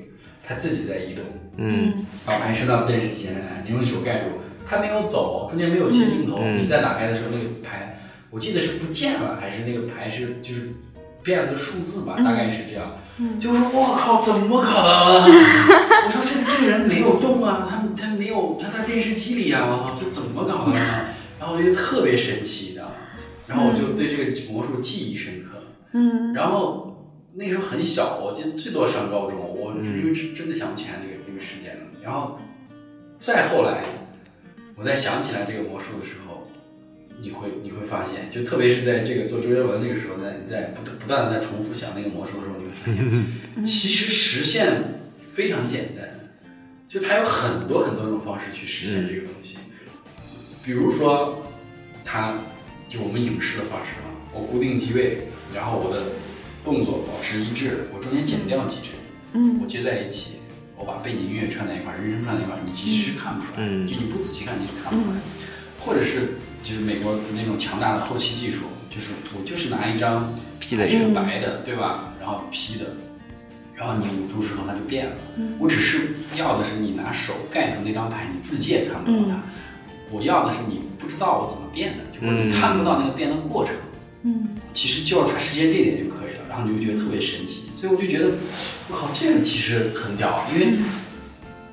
[0.49, 1.23] 他自己在移动，
[1.57, 4.29] 嗯把牌伸到电视机前来，你用手盖住，
[4.65, 7.99] 他没有走，中间没有切镜头，嗯你再打开的时候，那个牌
[8.31, 10.71] 我记得是不见了，还是那个牌是就是
[11.21, 12.97] 变了个数字吧，大概是这样。
[13.39, 15.29] 就说我靠，怎么可能？
[16.05, 21.05] 我说这这个人没有动啊，他他没有，他在电视机里啊，我靠，这怎么搞的呢？
[21.39, 22.89] 然后我觉得特别神奇的，
[23.45, 25.61] 然后我就对这个魔术记忆深刻。
[25.91, 26.88] 嗯然后
[27.33, 31.81] 那时候很小，我记得最多上高中，我因为真真的想不起来那个那个时间了。
[32.03, 32.39] 然后
[33.19, 33.83] 再后来，
[34.75, 36.49] 我再想起来这个魔术的时候，
[37.21, 42.91] 你会你会发现，就特别是在这个做周杰伦那个时候，在你在不不断的在重复想那个魔术的时候，你会发
[43.55, 45.01] 现，其实实现
[45.31, 46.31] 非常简单，
[46.87, 49.57] 就它有很多很多种方式去实现这个东西。
[50.63, 51.43] 比如说，
[52.03, 52.35] 它
[52.89, 56.03] 就我们影视的方式啊，我固定机位，然后我的
[56.63, 58.91] 动作保持一致，我中间剪掉几帧，
[59.33, 60.37] 嗯我接在一起，
[60.77, 65.21] 我把背景音乐串在一块儿，人声串在一块儿，你其实是看不出来，嗯就你不仔细看你是看不出来的。
[65.79, 72.13] 或者是就是美国那种强大的后期技术，就是我就是拿一张 P 的全白的，对吧？
[72.19, 72.95] 然后 P 的，
[73.73, 75.15] 然后你捂住时候它就变了。
[75.37, 79.35] 嗯我只是要的是你拿手盖住那张牌，你自己也看不到它。
[79.35, 79.41] 嗯
[80.11, 83.73] 我要的是你不知道我怎么变的，就是你看不到那个变的过程。
[84.23, 86.28] 嗯其实就要它实现这点就可以了，
[86.59, 88.31] 然后你就觉得特别神奇，所以我就觉得，
[88.89, 90.73] 我靠，这个其实很屌，因为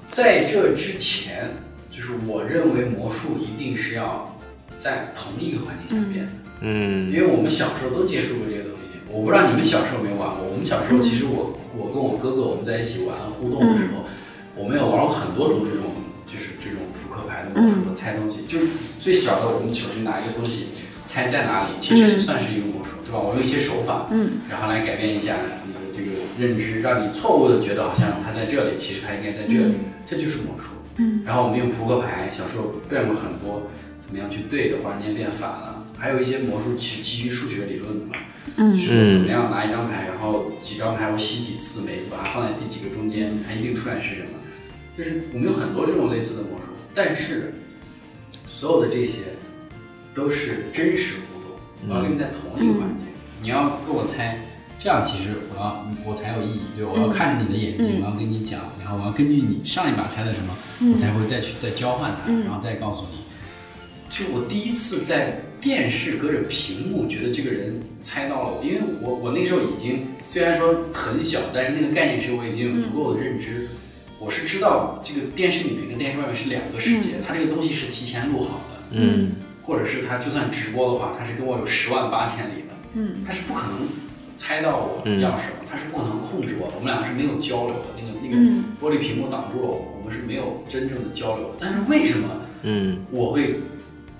[0.09, 1.57] 在这之前，
[1.91, 4.39] 就是我认为魔术一定是要
[4.78, 9.01] 在同一个环境下变的，嗯因为我们小时候都接触过这些东西。
[9.11, 14.07] 我不知道你们小时候有没有玩过，我们小时候其实我我跟我哥哥我们在一起玩互动的时候，
[14.55, 15.91] 我们有玩过很多种这种
[16.30, 18.68] 就是这种扑克牌的魔术和猜东西，就是
[19.01, 20.68] 最小的我们手里拿一个东西
[21.07, 23.19] 猜在哪里，其实就算是一个魔术，对吧？
[23.19, 30.75] 我用一些手法，嗯，然后来改变一下你的这个认知，让你错误的觉得好像它在这里，其实它应该在这里，这就是魔术。
[30.97, 35.87] 嗯，然后我们用扑克牌，小时候变过很多，怎么样去对的，忽然间变反了。
[35.97, 38.17] 还有一些魔术其实基于数学理论的嘛，
[38.57, 44.29] 嗯就是怎么样拿一张牌，然后几张牌我洗几次，每次把它放在第几个中间，它一定出来是什么。
[44.97, 47.55] 就是我们有很多这种类似的魔术，但是
[48.47, 49.21] 所有的这些
[50.17, 53.07] 都是真实互动，我要跟你在同一个环境，
[53.43, 54.39] 你要跟我猜，
[54.79, 60.57] 这样其实我要我才有意义，对，我要看着你的眼睛，我要跟你讲，然后我要根据你上一把猜的什么，
[60.91, 63.21] 我才会再去再交换它，然后再告诉你。
[64.09, 73.69] 就我第一次在电视隔着屏幕觉得这个人猜到了我，因为我我那时候已经虽然说很小，但是那个概念是我已经有足够的认知，
[74.19, 79.33] 我是知道这个电视里面跟电视外面是两个世界，它这个东西是提前录好的，嗯
[79.67, 83.89] 或者是他就算直播的话，他是跟我有十万八千里的，嗯，他是不可能
[84.37, 91.55] 猜到我要什么，他是不可能控制我的，我们两个是没有交流的，那个那个嗯玻璃屏幕挡住了我，我们是没有真正的交流的。
[91.61, 92.29] 但是为什么
[92.62, 93.61] 嗯我会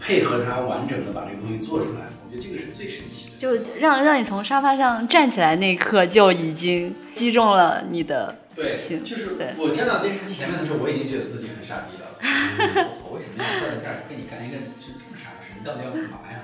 [0.01, 2.01] 配合他完整的把这个东西做出来？
[2.26, 3.36] 我觉得这个是最神奇的。
[3.38, 12.07] 就让让你从沙发上站起来那一刻就已经击中了你的，对，行就是我站到电视机前面的时候，我已经觉得自己很傻逼了。
[13.05, 15.30] 我为什么要坐在这儿跟你干一个就这么傻
[15.66, 16.40] 到底要干嘛呀？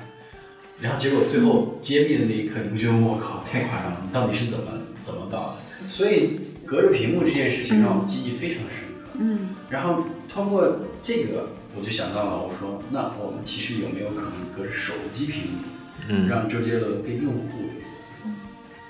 [0.81, 4.03] 然后结果最后揭秘的那一刻，你会觉得我靠，太夸张了！
[4.05, 4.65] 你到底是怎么
[4.99, 5.87] 怎么搞的？
[5.87, 9.11] 所以隔着屏幕这件事情让我记忆非常深刻。
[9.21, 15.59] 嗯然后通过这个，我就想到了，我说，那我们其实有没有可能隔着手机屏幕，
[16.09, 17.71] 嗯让周杰伦跟用户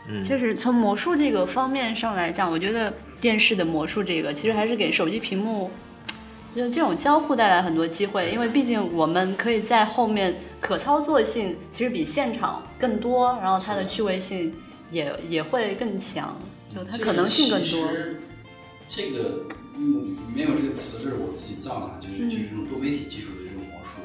[0.08, 5.70] 嗯就是从魔术这个方面上来讲，我觉得电视的魔术这个其实还是给手机屏幕，
[6.55, 14.55] 就这种交互带来很多机会，因为毕竟我们可以在后面可操作性其实比现场更多，然后它的趣味性
[14.90, 16.38] 也也会更强，
[16.74, 17.66] 就它可能性更多。
[17.66, 18.20] 其实
[18.86, 19.46] 这个
[19.76, 24.00] 嗯，没有这个词是我自己造的，就是就是这种多媒体技术的这种魔术，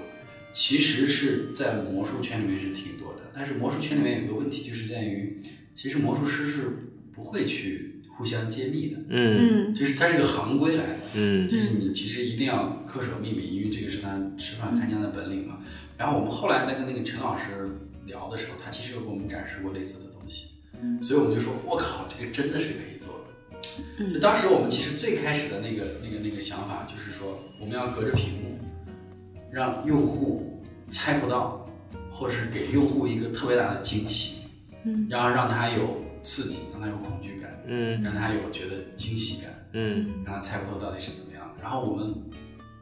[0.53, 3.31] 其实是在魔术圈里面是挺多的。
[3.35, 5.41] 但是魔术圈里面有个问题，就是在于，
[5.75, 10.96] 其实魔术师是不会去互相揭秘的，嗯嗯就是它是个行规来的。
[11.13, 11.47] 嗯。
[11.47, 15.59] 就是你其实一定要恪守秘密，因为这个是他吃饭看家的本领嘛。
[15.97, 17.69] 然后我们后来在跟那个陈老师
[18.05, 20.49] 聊的时候，他其实有给我们展示过类似的东西，
[21.01, 24.13] 所以我们就说，我靠，这个真的是可以做的。
[24.13, 28.59] 就当时我们其实最开始的那个那个那个想法就是说，我们要隔着屏幕，
[29.51, 31.67] 让用户猜不到，
[32.11, 34.37] 或者是给用户一个特别大的惊喜，
[34.83, 35.07] 嗯。
[35.09, 39.53] 然后让他有刺激，让他有恐惧感，嗯让他有觉得惊喜感。
[39.73, 41.43] 嗯让他猜不透到底是怎么样。
[41.61, 42.13] 然后我们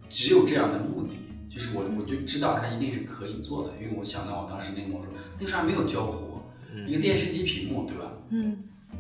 [0.08, 1.10] 只有这样的目的，
[1.50, 5.08] 就是我我就知道他一定是可以做的，因为我想到我当时那个魔术，
[5.38, 6.40] 那个时候还没有交互，
[6.88, 8.12] 一个电视机屏幕，对吧？
[8.30, 8.58] 嗯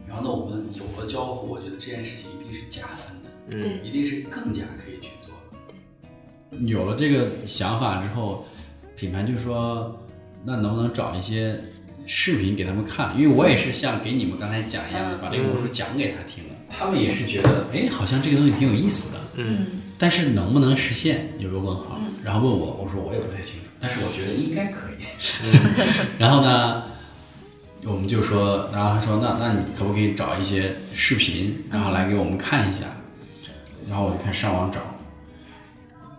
[0.08, 6.66] 然后呢，我们有了交互，我觉得这件事情一定是加分的，嗯一定是更加可以去做的。
[6.66, 8.46] 有了这个想法之后，
[8.96, 9.98] 品牌就说，
[10.44, 11.60] 那能不能找一些
[12.06, 13.14] 视频给他们看？
[13.18, 19.20] 因为我也是像给你们刚才讲一样的，把这个魔术讲给他听了，他们也是觉得，哎，好像这个东西挺有意思的。
[19.36, 25.06] 嗯但是能不能实现有个问号，然后问我，我说我也不太清楚，但是我觉得应该可以。
[26.20, 26.84] 然后呢，
[27.84, 32.84] 我们就说，然后他说，那那你可不可以找一些视频，然后来给我们看一下？
[33.88, 34.82] 然后我就开始上网找，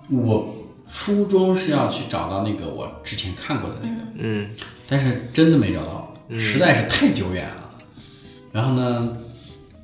[0.09, 0.57] 我
[0.89, 4.49] 初衷是要去找到那个我之前看过的那个，嗯
[4.89, 7.71] 但是真的没找到，实在是太久远了。
[8.53, 9.19] 然后呢，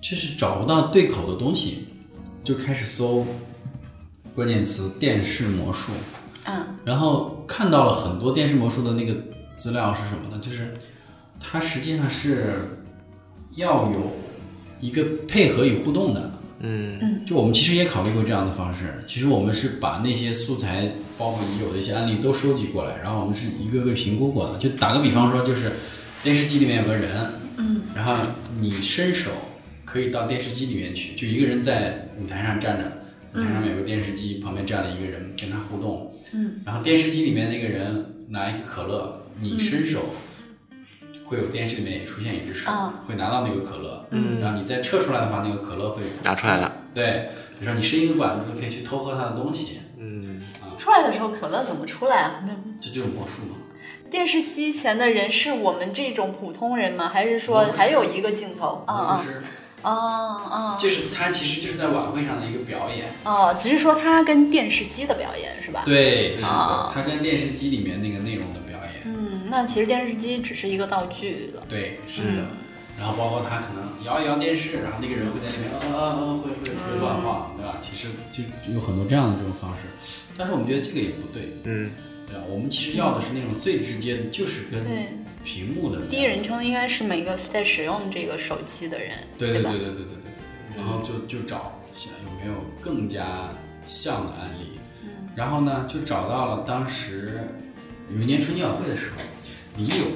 [0.01, 1.89] 就是找不到对口的东西，
[2.43, 3.27] 就开始搜
[4.35, 5.93] 关键词“电视魔术”，
[6.45, 9.15] 嗯然后看到了很多电视魔术的那个
[9.57, 10.41] 资料是什么呢？
[10.43, 10.75] 就是
[11.39, 12.55] 它实际上是
[13.57, 14.13] 要有
[14.81, 16.31] 一个配合与互动的。
[16.63, 17.23] 嗯。
[17.27, 24.59] 就我们其实也考虑过这样的方式，其实我们是把那些素材，包括已有的一些案例都收集过来，然后我们是一个个评估过的。
[24.59, 25.73] 就打个比方说，就是
[26.23, 27.11] 电视机里面有个人，
[27.59, 28.15] 嗯，然后
[28.61, 29.31] 你伸手
[29.85, 32.85] 可以到电视机里面去，就一个人在舞台上站着，
[33.35, 40.01] 舞台上面有个电视机，旁边站了一个人跟他互动，嗯，然后电视机里面那个人拿一个可乐，你伸手。
[41.33, 46.71] 会有电视里面也出现一只手，啊会拿到那个可乐，嗯，然后你再撤出来的话，那个可乐会拿出来了。
[46.95, 50.41] 对，比如说你伸一个管子，可以去偷喝他的东西，嗯，
[50.79, 52.45] 出来的时候可乐怎么出来啊？
[52.47, 53.57] 那这就是魔术嘛。
[54.11, 57.09] 电视机前的人是我们这种普通人吗？
[57.09, 58.85] 还是说还有一个镜头？
[58.87, 59.43] 啊啊魔术师
[59.81, 65.83] 啊啊就是他其实就是在晚会上的一个表演，哦，只是说他跟电视机的表演是吧？
[65.85, 68.72] 对，是啊的，他跟电视机里面那个内容的表演，嗯，
[69.53, 71.63] 那其实电视机只是一个道具了。
[71.69, 72.47] 对，是的。
[72.99, 77.77] 然后包括他可能摇一摇电视，然后那个人会在里面，啊啊啊，会会会乱晃，对吧？
[77.81, 78.43] 其实就
[78.73, 79.83] 有很多这样的这种方式，
[80.39, 81.91] 但是我们觉得这个也不对，嗯，
[82.27, 82.45] 对吧？
[82.49, 85.09] 我们其实要的是那种最直接的，就是跟对
[85.45, 89.27] 屏幕的那第一人称应该是每个在使用这个手机的人，吧？
[89.37, 93.51] 对对对对对对对，然后就就找想有没有更加
[93.85, 97.49] 像的案例，嗯然后呢就找到了当时
[98.15, 99.23] 有一年春节晚会的时候，
[99.77, 100.07] 李咏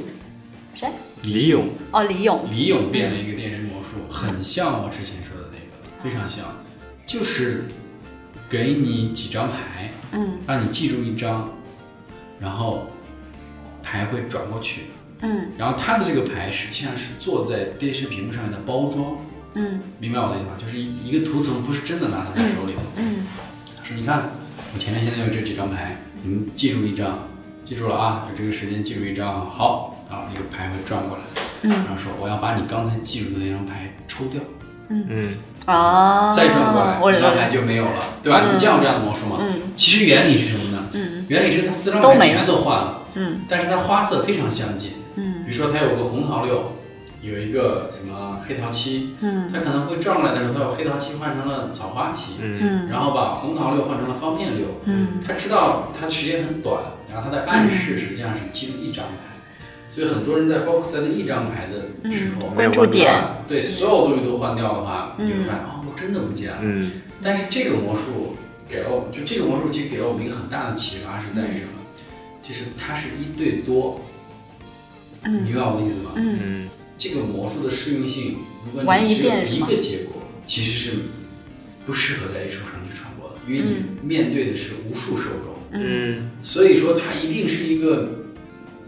[0.75, 0.89] 谁？
[1.23, 2.47] 李咏，哦，李咏。
[2.51, 6.45] 李咏变了一个电视魔术，很像我之前说的那个，非常像，
[7.07, 7.65] 就是
[8.49, 11.51] 给你几张牌，嗯让你记住一张，
[12.39, 12.89] 然后
[13.83, 14.83] 牌会转过去，
[15.21, 19.17] 嗯然后他的这个牌实际上是坐在电视屏幕上面的包装。
[19.55, 20.53] 嗯明白我的意思吗？
[20.61, 22.81] 就是一一个图层不是真的拿在他手里的。
[22.99, 23.27] 嗯
[23.83, 24.33] 说你看，
[24.75, 27.27] 我前面现在有这几张牌，你们记住一张，
[27.67, 29.47] 记住了啊，有这个时间记住一张啊。
[29.51, 31.25] 好，然后那个牌会转过来，
[31.63, 31.71] 嗯。
[31.71, 34.41] 然后说我要把你刚才记住的那张牌抽掉，
[34.89, 35.35] 嗯。
[35.67, 38.53] 啊，再转过来，我那张牌就没有了，对吧？
[38.53, 39.39] 你见过这样的魔术吗？
[39.41, 39.73] 嗯。
[39.75, 40.85] 其实原理是什么呢？
[40.93, 41.27] 嗯。
[41.29, 44.93] 原理是它四张牌全都换了，嗯但是它花色非常相近。
[45.17, 45.43] 嗯。
[45.45, 46.73] 比如说它有个红桃六，
[47.21, 49.51] 有一个什么黑桃七，嗯。
[49.53, 52.89] 它可能会转过来的时候，它把黑桃七换成了草花七，嗯。
[52.89, 54.67] 然后把红桃六换成了方片六。
[54.85, 55.19] 嗯。
[55.27, 56.81] 他知道他时间很短，
[57.17, 59.15] 然后他的暗示实际上是记住一张牌，
[59.89, 63.11] 所以很多人在 focus 在那一张牌的时候，嗯关注点
[63.49, 66.59] 对所有东西都换掉的话，你会发现哦，我真的不见了。
[66.61, 66.91] 嗯
[67.23, 68.37] 但是这个魔术
[68.69, 71.81] 给了我们，就这个魔术其实给了我们一个很大的启发，是在于什么？
[72.43, 74.03] 就是它是一对多，
[75.25, 76.13] 你明白我的意思吗？
[76.17, 78.37] 嗯嗯这个魔术的适用性，
[78.75, 80.99] 如果你只有一个结果，其实是
[81.87, 88.09] 不适合在艺术上去传播的，因为你面对的是无数受众，嗯所以说它一定是一个，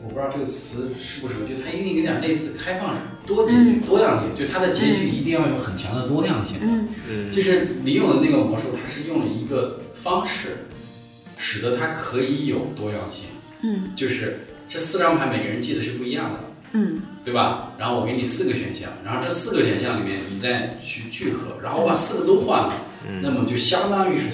[0.02, 6.58] 我不知道这个词适不适合，就它一定有点类似开放式多结局、多样性，就它的结局一定要有很强的多样性。
[6.62, 10.66] 嗯嗯就是李咏的那个魔术，它是用了一个方式，
[11.36, 13.26] 使得它可以有多样性，
[13.62, 16.40] 嗯就是这四张牌每个人记得是不一样的。
[16.72, 17.72] 嗯对吧？
[17.78, 22.74] 然后我给你四个选项，然后这四个选项里面你再去聚合，然后我把四个都换了，
[23.22, 24.24] 那么就相当于是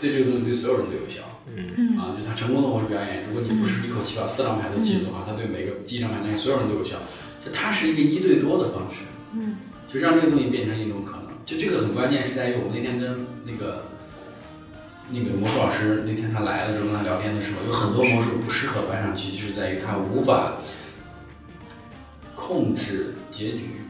[0.00, 1.22] 对这个东西对所有人都有效。
[1.56, 6.96] 嗯啊，就他成功的魔术表演，如果你不是一口气把四张牌都记住的话，他对每个第一张牌那所有人都有效。
[7.44, 9.02] 就它是一个一对多的方式，
[9.34, 11.24] 嗯就让这个东西变成一种可能。
[11.44, 13.84] 就这个很关键是在于我们那天跟那个
[15.10, 20.54] 那个魔术老师那天他来了之后跟他聊天的时候，有很多魔术不适合搬上去，就是在于他无法
[22.34, 23.83] 控制结局。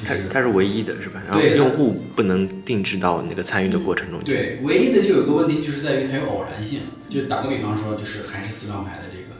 [0.00, 1.22] 就是它它是唯一的，是吧？
[1.24, 4.32] 然后对用户不能定制到那个参与的过程中去。
[4.32, 6.80] 对，唯一的就有个问题，就是在于它有偶然性。
[7.08, 9.34] 就打个比方说，就是还是四张牌的这个，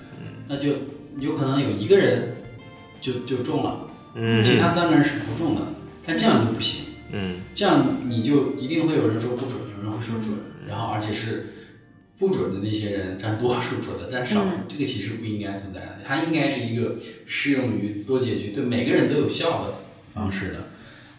[0.49, 0.85] 那就
[1.19, 2.37] 有可能有一个人
[3.01, 5.63] 就就中了，嗯其他三个人是不中的，
[6.07, 6.85] 但这样就不行。
[7.11, 10.39] 嗯这样你就一定会有人说不准，有人会说准，
[10.69, 11.47] 然后而且是
[12.19, 15.99] 不准的那些人占多数，准的占少数，这个其实不应该存在的。
[16.07, 16.97] 它应该是一个
[17.27, 19.75] 适用于多结局，对每个人都有效的
[20.17, 20.59] 方式的。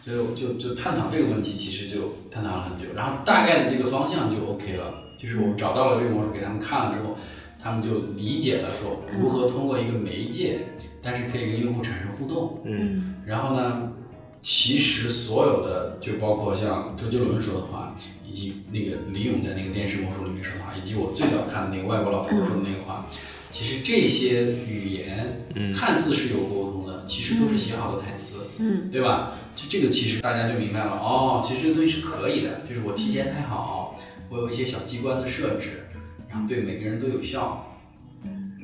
[0.04, 5.04] 就就就探讨这个问题，其实就探讨了很久，然后大概的这个方向就 OK 了。
[5.18, 7.16] 就是我找到了这个魔术给他们看了之后，
[7.62, 10.60] 他们就理解了说如何通过一个媒介，
[11.02, 12.62] 但是可以跟用户产生互动。
[12.64, 13.92] 嗯然后呢，
[14.40, 17.94] 其实所有的就包括像周杰伦说的话，
[18.24, 23.06] 以及那个李咏在那个电视魔术里面说的话，以及我最早看的那个外国老头说的那个话，
[23.50, 25.44] 其实这些语言
[25.74, 26.77] 看似是有沟通的，
[27.08, 28.90] 其实都是写好的台词，嗯。
[28.90, 29.32] 对吧？
[29.56, 33.96] 就这个其实大家就明白了，哦，其实这个东西是可以的，就是我提前排好，
[34.28, 35.88] 我有一些小机关的设置，
[36.28, 37.78] 然后对每个人都有效，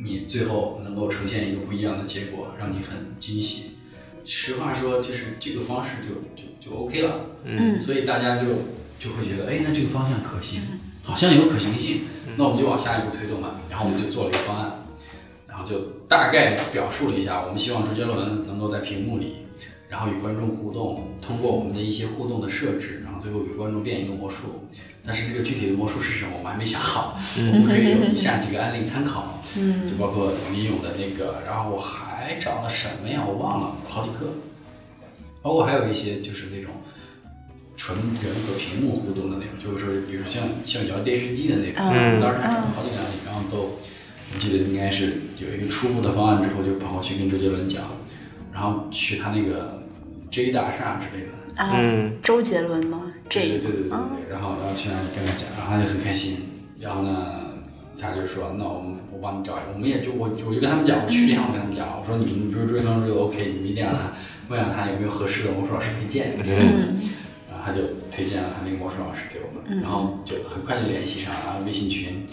[0.04, 3.72] 你最后能够呈现一个不一样的结果，让你很惊喜。
[4.24, 7.80] 实话说，就是这个方式就就就 OK 了，嗯。
[7.80, 8.44] 所以大家就
[8.98, 10.60] 就会觉得，哎，那这个方向可行，
[11.02, 12.02] 好像有可行性，
[12.36, 13.60] 那我们就往下一步推动吧。
[13.68, 14.84] 然后我们就做了一个方案，
[15.54, 15.78] 然后就
[16.08, 19.36] 大概表述了一下，我们希望周杰伦能够在屏幕里，
[19.88, 24.66] 然后与观众互动，通过我们的一些互动的设置，然后最后给观众变一个魔术。
[25.06, 33.24] 但是这个具体的魔术是什么，我们还没想好，我们可以有以下几个案例参考，嗯就包括李咏的那个，然后我还找了什么呀？
[33.24, 34.32] 我忘了，好几个，
[35.40, 36.72] 包括还有一些就是那种
[37.76, 43.76] 纯人和屏幕互动的那种，就是说，比如像像摇电视机的那种，嗯当时还找了好几个案例，然后都
[44.32, 47.82] 我记得应该是有一个初步的方案之后，就跑过去跟周杰伦讲，
[48.52, 49.82] 然后去他那个
[50.30, 51.62] J 大厦之类的。
[51.62, 53.12] 啊，嗯周杰伦吗？
[53.28, 53.90] 这对对对对对
[54.30, 56.38] 然后然后去那里跟他讲，然后他就很开心，
[56.80, 57.26] 然后呢，
[57.96, 64.12] 他就说，那我们我帮你找一个，我们也就我我就跟他们讲，我去之前我跟他们讲，我说你们比如追东这个 OK，你们一定让他
[64.48, 66.98] 问下他有没有合适的魔术老师推荐，嗯
[67.48, 72.26] 然后他就推荐了他那个魔术老师给我们，然后就很快就联系上了，然后微信群，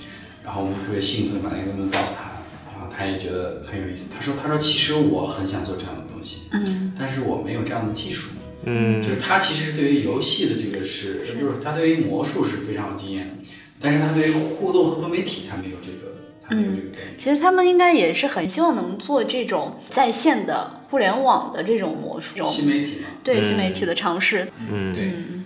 [0.44, 2.32] 然后我们就特别兴奋，把那个东西告诉他，
[2.72, 6.94] 然后他也觉得很有意思，他说他说其实我很想做这样的东西，嗯。
[6.98, 8.32] 但是我没有这样的技术。
[8.64, 9.02] 嗯。
[9.02, 13.34] 就是他其实对于游戏的这个是，就是他对于魔术是非常有经验的，
[13.80, 16.16] 但是他对于互动和多媒体他没有这个，
[16.48, 17.18] 他没有这个概念。
[17.18, 24.48] 其实他们应该也是很希望能做这种在线的互联网的这种魔术，新媒体嘛，对新媒体的尝试。
[24.70, 25.46] 嗯对，嗯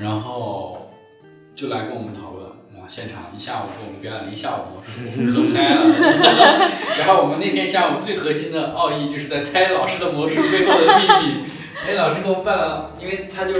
[0.00, 0.90] 然后
[1.54, 2.41] 就来跟我们讨论，啊，
[2.94, 5.80] 现场一下午给我们表演了一下午可嗨了。
[7.00, 11.36] 然后我们那天下午最核心的奥义就是在猜老师的魔术背后的秘密。
[11.88, 13.54] 哎，老师给我们办了，因为他就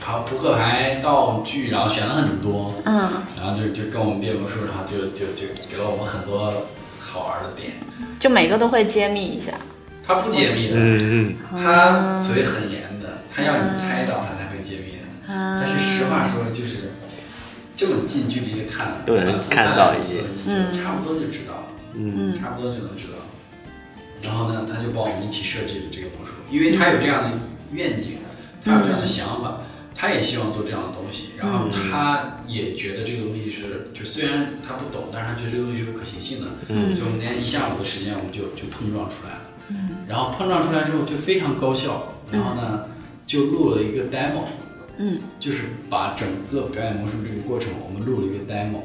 [0.00, 6.50] 好扑克牌、道具，然后选了很多，嗯，然后就就跟我们变魔术，然后就就就给了我们很多
[6.98, 7.74] 好玩的点。
[8.18, 9.52] 就每个都会揭秘一下。
[10.02, 14.98] 他不揭秘的，嗯嗯他嘴很严的，他要你猜到他才会揭秘的。
[15.28, 16.77] 嗯但是实话说，就是
[17.78, 21.64] 这么近距离的看，就能反复看到一些你就差不多就知道了，
[21.94, 22.34] 嗯。
[22.34, 23.18] 差不多就能知道。
[24.20, 27.38] 然后呢，他就帮我们一起设计了这个魔术，因为他有这样的
[27.70, 28.18] 愿景，
[28.64, 29.60] 他有这样的想法，
[29.94, 36.92] 他也希望做这样的东西，然后他也觉得这个东西是，就虽然他不懂，但是他觉得这个东西是有可行性的，嗯。
[36.92, 40.02] 所以我们那天一下午的时间，我们就就碰撞出来了，嗯。
[40.08, 42.86] 然后碰撞出来之后就非常高效，然后呢
[43.24, 44.42] 就录了一个 demo，
[44.98, 45.18] 嗯。
[45.40, 48.82] 就是把整个表演魔术这个过程，我们录了一个 demo，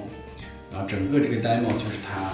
[0.72, 2.34] 然后整个这个 demo 就是他，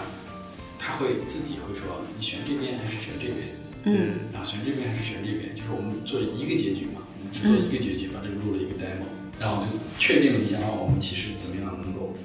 [0.77, 3.47] 他会自己会说，你选这边还是选这边，
[3.84, 4.30] 嗯。
[4.32, 9.07] 然后选这边还是选这边，就是我们做一个结局嘛，我们只做一个结局，把这个录了一个 demo，
[9.39, 9.67] 然后就
[9.97, 12.15] 确定了一下，啊，我们其实怎么样能够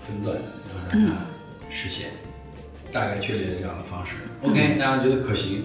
[0.00, 1.26] 分段，然后让它
[1.70, 2.10] 实现，
[2.92, 4.16] 大概确立了这样的方式。
[4.42, 5.64] OK，大家觉得可行，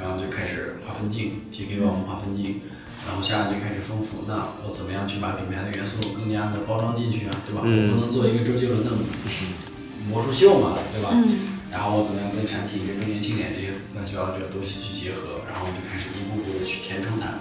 [0.00, 2.60] 然后就开始划分镜，TK 帮我们划分镜。
[3.06, 7.62] 然后下来就开始丰富，那我怎么样去把品牌的元素更加的包装进去啊，对吧？
[7.64, 8.90] 嗯我不能做一个周杰伦的
[10.08, 11.10] 魔术秀嘛，对吧？
[11.12, 17.40] 嗯然后我怎么样跟产品、跟周年庆典这些乱七八糟这个东西去结合，然后我就开始一步步的去填充它。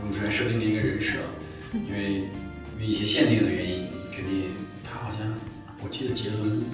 [0.00, 1.18] 我们首先设定了一个人设，
[1.72, 2.26] 因为
[2.74, 4.50] 因为一些限定的原因，肯定
[4.82, 5.22] 他好像
[5.84, 6.64] 我记得杰伦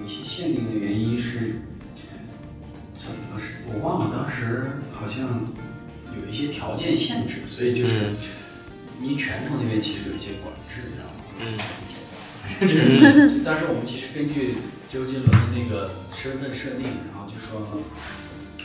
[0.00, 1.60] 有一些限定的原因是
[2.94, 5.52] 怎么是我忘了，当时好像
[6.16, 8.12] 有一些条件限制，所以就是
[9.00, 11.22] 你拳头那边其实有一些管制，你知道吗？
[12.60, 14.56] 嗯，就是我们其实根据
[14.90, 17.82] 周杰伦的那个身份设定，然后就说，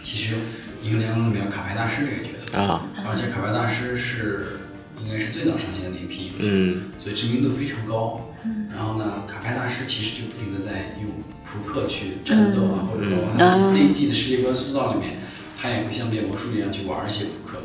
[0.02, 0.36] 其实
[0.84, 2.86] 《银河联盟》里面有卡牌大师这个角色，啊。
[3.06, 4.60] 而且卡牌大师是
[5.00, 6.91] 应该是最早上线的那一批游戏，嗯。
[6.98, 8.30] 所以知名度非常高。
[8.74, 11.12] 然后呢，卡牌大师其实就不停的在用
[11.44, 15.20] 扑克去战斗啊，或者包括他一些 CG 的世界观塑造里面，
[15.64, 17.57] 他也会像变魔术一样去玩一些扑克。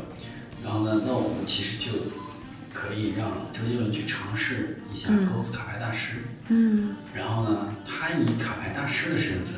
[0.63, 1.91] 然后呢，那我们其实就
[2.71, 6.19] 可以让周杰伦去尝试一下 cos 卡牌大师。
[6.47, 9.55] 嗯然后呢，他以卡牌大师的身份，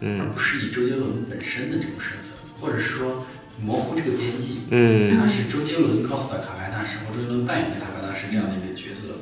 [0.00, 3.24] 而嗯不是以周杰伦本身的这种身份，或者是说
[3.62, 4.62] 模糊这个边际。
[4.70, 9.14] 嗯他是周杰伦 cos 的卡牌大师，或周杰伦扮演的卡牌大师这样的一个角色，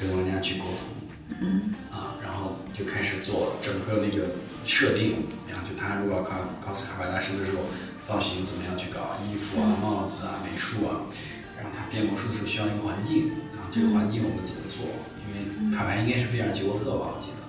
[0.00, 1.38] 跟玩家去沟通。
[1.40, 7.62] 嗯啊，然后就开始做整个那个设定，然后就他如果要 cos cos 卡牌大师的时候，
[8.06, 11.10] 造型怎么样去搞，衣服啊、帽子啊、美术啊，
[11.56, 14.86] 然后他变魔术的时候需要一个环境，然后这个环境我们怎么做？
[15.26, 17.40] 因为卡牌应该是贝尔吉沃特吧，我记得，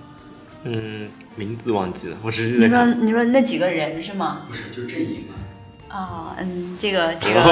[0.63, 2.85] 嗯，名字忘记了，我只记得你说。
[3.05, 4.47] 你说那几个人是吗？
[4.47, 5.37] 不是就阵营啊。
[5.89, 7.39] 哦，嗯，这个这个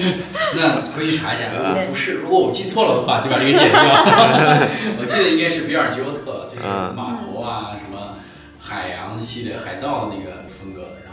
[0.56, 3.78] 那回去查一下，如果不是，如果我记错了的话，就把这个剪掉。
[4.98, 8.14] 我记得应该是比尔吉沃特，就是嗯码头啊，什么
[8.58, 11.05] 海洋系列、海盗的那个风格的，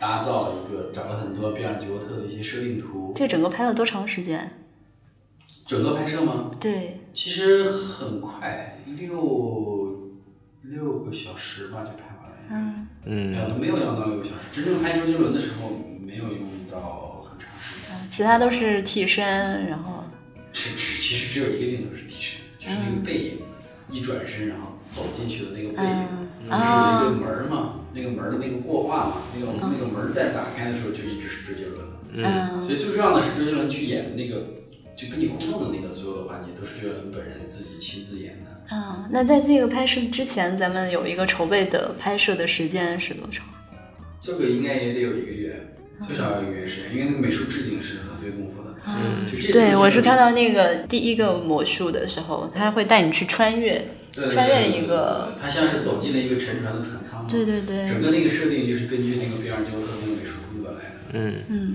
[0.00, 3.12] 然后就整个打造了一个，找了很多比尔吉沃特的一些设定图。
[3.14, 4.50] 这整个拍了多长时间？
[5.66, 6.50] 整个拍摄吗？
[6.60, 10.12] 对，其实很快，六
[10.62, 12.36] 六个小时吧就拍完了。
[12.50, 15.70] 嗯嗯没有没有要到六个小时，真正拍周杰伦的时候
[16.00, 18.08] 没有用到很长时间。
[18.08, 20.04] 其他都是替身，然后
[20.52, 23.38] 是只其实只有一个镜头是替身，就是那个背影，
[23.90, 31.94] 一转身然后走进去的那个背影，是有一个门儿嘛，那个门儿的那个过画嘛，那个那个门儿再打开的时候就一直是周杰伦了。
[32.14, 34.46] 嗯所以最重要的是周杰伦去演的那个，
[34.96, 38.74] 就跟你互动的那个所有的环节都是周杰伦本人自己亲自演的。
[38.74, 43.46] 啊，那在这个拍摄之前，咱们有一个筹备的拍摄的时间是多长？
[44.20, 45.74] 这个应该也得有一个月，
[46.06, 48.68] 最少要一个月时间，因为那个美术置景是很费功夫的。
[48.86, 53.86] 嗯对，我是看到到那个第一个魔术的时候，他会带你去穿越，
[54.30, 57.26] 穿越一个，他像是走进了一个沉船的船舱。
[57.28, 60.94] 对对对，整个那个设定就是根据那个比尔吉沃特那个美术风格来的。
[61.12, 61.74] 嗯嗯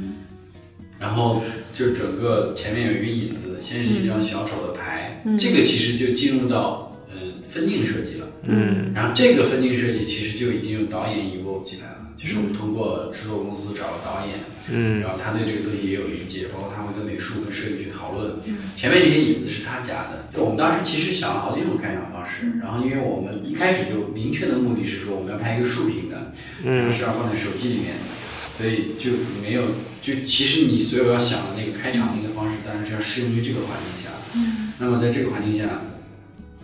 [1.00, 1.44] 然后
[1.74, 8.28] 就整个前面有一个引子，先是一张小丑的牌，嗯这个其实就进入到嗯分镜设计了。
[8.44, 14.40] 嗯然后这个分镜设计其实就已经有导演 involve 进来了，就是我们通过制作公司找了导演，
[14.72, 18.36] 嗯然后他对这个东西也有理解，包括他会跟美术跟摄影去讨论。
[18.78, 20.32] 前面这些影子是他加的。
[20.40, 26.32] 我们当时其实想了好几种开场方式，然后因为我们一开始就明确的目的是说我们要拍一个竖屏的，
[26.64, 28.04] 它是要放在手机里面的，
[28.50, 29.64] 所以就没有
[30.02, 34.12] 就其实你所有要想的那个开场那个方式，当然是要适用于这个环境下。
[34.36, 35.82] 嗯那么在这个环境下，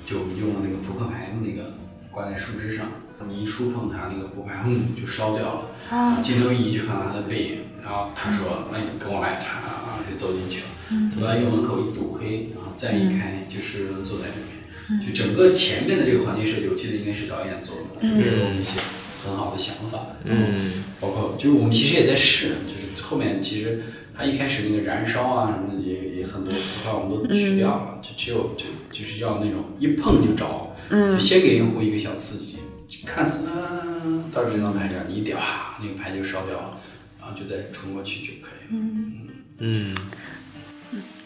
[0.05, 1.75] 就我们用了那个扑克牌的那个
[2.09, 2.87] 挂在树枝上，
[3.27, 5.61] 你一触碰它，那个扑克牌嗯就烧掉了。
[5.89, 7.51] 啊，镜头一移就看到他的背影，
[7.83, 15.05] 然后他说：“那你跟我来。”查，然后就走进去了，走到一个门口一堵黑，然后再一开就是坐在里面。
[15.05, 18.79] 就整个前面的这个环境设计，我记得应该是导演做的，就给了我们一些
[19.23, 19.99] 很好的想法。
[20.23, 23.83] 嗯，包括就是我们其实也在试，就是后面其实
[24.17, 32.57] 他一开始那个燃烧啊什么的也也很多词话我们都去掉了，就只有就就是要那种一碰就着，就先给用户一个小刺激，
[33.05, 36.77] 看似嗯到这张牌这样，你一点哇那个牌就烧掉了，
[37.19, 38.67] 然后就再冲过去就可以了。
[38.69, 39.13] 嗯
[39.59, 39.95] 嗯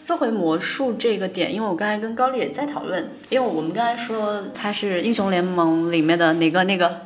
[0.06, 7.00] 说回魔术这个点，因为我刚才跟高丽也在讨论，因为我们刚才说它是英雄联盟里面的哪个那个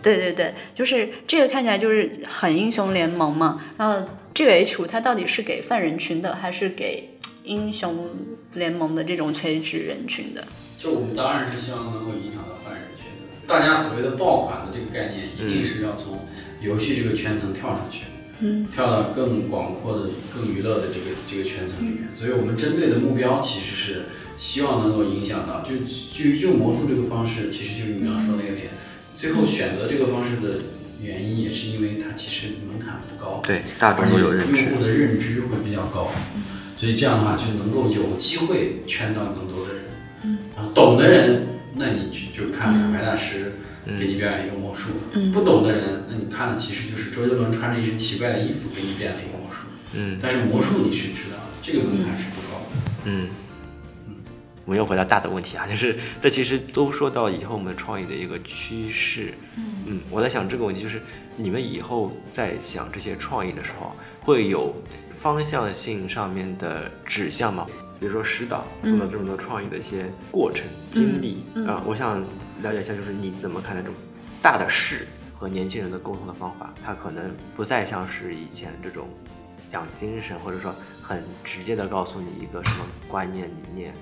[0.00, 3.60] 对对对，就是这个看起来就是很英雄联盟嘛。
[3.76, 8.10] 然后这个 H 五它到底是给泛人群的，还是给英雄
[8.54, 10.44] 联盟的这种垂直人群的？
[10.78, 12.44] 就我们当然是希望能够影响。
[13.46, 16.26] 大家所谓的爆款的这个概念，一定是要从
[16.60, 18.04] 游戏这个圈层跳出去。
[18.44, 25.76] 嗯，跳到更广阔的、更娱乐的这个这个圈层里面，所以我们针对的目标其实是希望能够影响到，就
[26.12, 28.70] 就用魔术这个方式，其实就是你刚刚说那个点，
[29.14, 30.58] 最后选择这个方式的
[31.00, 34.70] 原因也是因为它其实门槛不高，对，大众而且都有认知用。
[34.74, 36.10] 户的认知会比较高，
[36.76, 39.82] 所以这样的话就能够有机会圈到更多的人。
[40.24, 43.52] 嗯，然后懂的人，那你就就看反派大师
[43.98, 44.92] 给你表演一个魔术；
[45.32, 49.66] 不懂的人，那你看的其实就是周杰伦穿着一身奇怪的衣服给你变了一个魔术。
[49.94, 52.66] 嗯但是魔术你是知道的，这个门槛是不高的。
[53.04, 53.28] 嗯，
[54.64, 59.34] 我们又回到大的问题啊，就是这其实都说到以后我们创意的一个趋势。
[59.86, 61.02] 嗯，我在想这个问题，就是
[61.36, 64.74] 你们以后在想这些创意的时候，会有
[65.20, 67.66] 方向性上面的指向吗？
[68.02, 72.20] 比如说石导做了这么多创意的一些过程、经历啊、我想
[72.60, 73.94] 了解一下，就是你怎么看待这种
[74.42, 75.06] 大的事
[75.38, 76.74] 和年轻人的沟通的方法？
[76.84, 79.06] 它可能不再像是以前这种
[79.68, 83.94] 讲精神，或者说很直接的告诉你一个什么观念理念。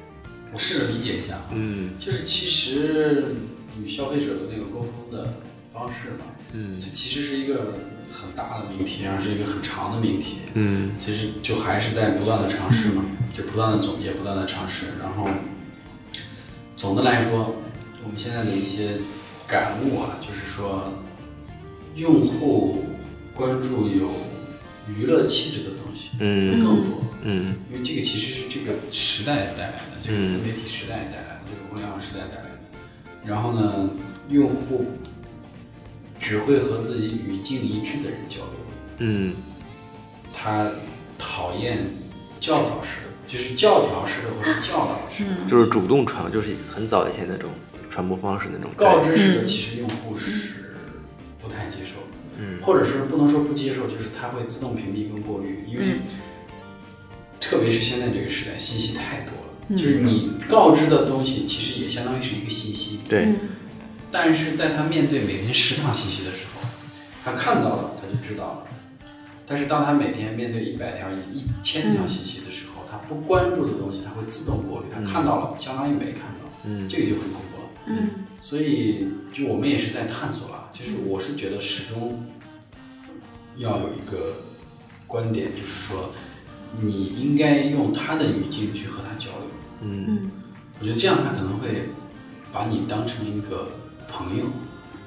[0.51, 3.35] 我试着理解一下啊，嗯就是其实
[3.79, 5.35] 与消费者的那个沟通的
[5.75, 7.75] 方式嘛，嗯这其实是一个
[8.11, 10.39] 很大的命题，然后是一个很长的命题。
[10.55, 14.87] 嗯其实就还是在不断的尝试嘛，就不断的总结，不断的尝试。
[15.01, 15.29] 然后
[16.77, 17.57] 总的来说，
[18.03, 18.99] 我们现在的一些
[19.47, 20.93] 感悟啊，就是说，
[21.95, 22.85] 用户
[23.33, 24.11] 关注有
[24.89, 32.51] 娱乐气质的东西嗯会更多，嗯因为这个其实是这个时代带来的，就是自媒体时代带来的，这个互联网时代带来的。
[33.25, 33.91] 然后呢，
[34.31, 34.87] 用户
[36.21, 38.55] 只会和自己语境一致的人交流。
[38.99, 39.33] 嗯。
[40.33, 40.71] 他
[41.19, 41.79] 讨厌
[42.39, 47.51] 教导式的，就是教条式的或者教导式的，就是主动传，就是很早以前那种
[47.91, 50.77] 传播方式那种告知式的，其实用户是
[51.39, 52.59] 不太接受的，嗯。
[52.63, 56.01] 或者是不能说不接受，就是它会自动屏蔽跟过滤，因为
[57.39, 63.35] 特别是现在这个时代，信息太多了，就是你告知的东西其实也相当于是一个信息，对，
[64.11, 66.69] 但是在他面对每天十条信息的时候，
[67.25, 68.67] 他看到了，他就知道了。
[69.47, 74.87] 但是当他每天面对一百条、一千条信息的时候，他不关注的东西，他会自动过滤。
[74.93, 77.69] 他看到了，相当于没看到，嗯这个就很恐怖了。
[77.87, 78.09] 嗯
[78.41, 80.71] 所以，就我们也是在探索了。
[80.73, 82.25] 就是我是觉得始终
[83.57, 84.37] 要有一个
[85.07, 86.11] 观点，就是说，
[86.81, 89.51] 你应该用他的语境去和他交流。
[89.83, 90.31] 嗯嗯
[90.79, 91.91] 我觉得这样他可能会
[92.53, 93.69] 把你当成一个
[94.13, 94.47] 朋友。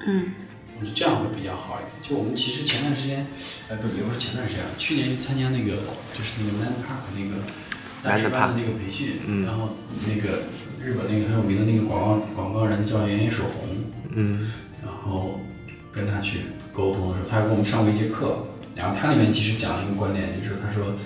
[0.06, 0.32] 嗯。
[0.76, 1.92] 我觉得这样会比较好一点。
[2.02, 3.24] 就我们其实前段时间，
[3.68, 5.76] 呃，不，也不是前段时间了，去年参加那个
[6.12, 7.42] 就是那个 Man Park 那个
[8.02, 9.46] 大师班的那个培训，嗯。
[9.46, 10.42] 然后那个
[10.82, 13.84] 日本那个很有名的那个广告广告人叫岩野守宏，
[14.14, 14.52] 嗯。
[14.82, 15.40] 然后
[15.92, 16.40] 跟他去
[16.72, 18.44] 沟通的时候，他还跟我们上过一节课，
[18.74, 20.96] 然后他里面其实讲了一个观点，就是他说，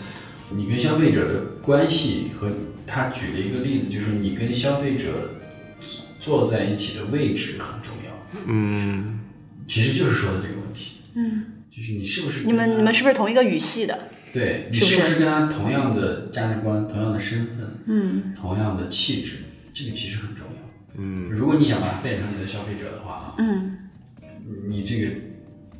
[0.48, 2.50] 你跟消费者的关系和
[2.86, 5.34] 他举了一个例子，就是你跟消费者
[6.18, 9.20] 坐在一起的位置很重要，嗯。
[9.66, 13.98] 其实就是说的这个问题，嗯，就是你是不是你们你们是不是同一个语系的？
[14.32, 15.16] 对你是不是？
[15.16, 18.34] 跟他同样的价值观、同样的身份、嗯。
[18.34, 19.36] 同样的气质，
[19.74, 20.96] 这个其实很重要。
[20.96, 21.28] 嗯。
[21.30, 23.76] 如果你想把他变成你的消费者的话啊，嗯。
[24.68, 25.10] 你这个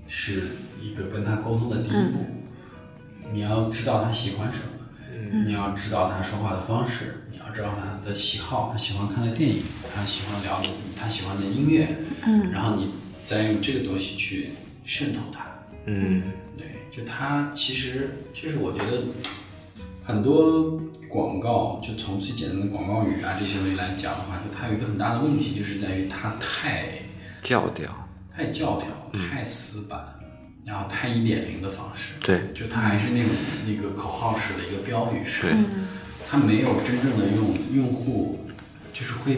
[0.07, 0.43] 是
[0.82, 2.26] 一个跟他沟通的第一步，
[3.32, 9.62] 你要知道他喜欢什么，你要知道他说话的方式，知道他的喜好，他喜欢看的电影，
[9.94, 11.88] 他喜欢聊的，他喜欢的音乐，
[12.24, 12.51] 嗯。
[12.51, 12.90] 然后你
[13.26, 14.51] 再用这个东西去
[14.84, 15.46] 渗透他。
[15.86, 16.22] 嗯。
[16.57, 19.03] 对，就他其实就是我觉得
[20.05, 20.78] 很多
[21.09, 26.84] 广告，就从最简单的广告语啊这些东西来讲的话，就它有一个很大的问题，就是在于它太
[27.42, 30.03] 教条，太教条、太死板，
[30.64, 32.14] 然后太一点零的方式。
[32.20, 33.30] 对，就它还是那种
[33.66, 35.55] 那个口号式的一个标语式，
[36.29, 38.41] 对嗯它没有真正的用用户，
[38.93, 39.35] 就是会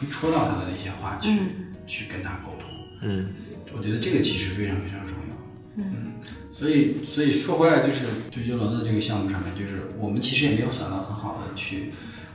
[0.00, 1.38] 会戳到他的那些话去、
[1.86, 2.68] 去跟他沟通。
[3.02, 3.28] 嗯。
[3.72, 5.36] 我觉得这个其实非常非常重要。
[5.76, 6.14] 嗯，
[6.52, 11.92] 所以所以说回来，就是周杰伦的这个项目上面，就是我们其实也没有想到很好的去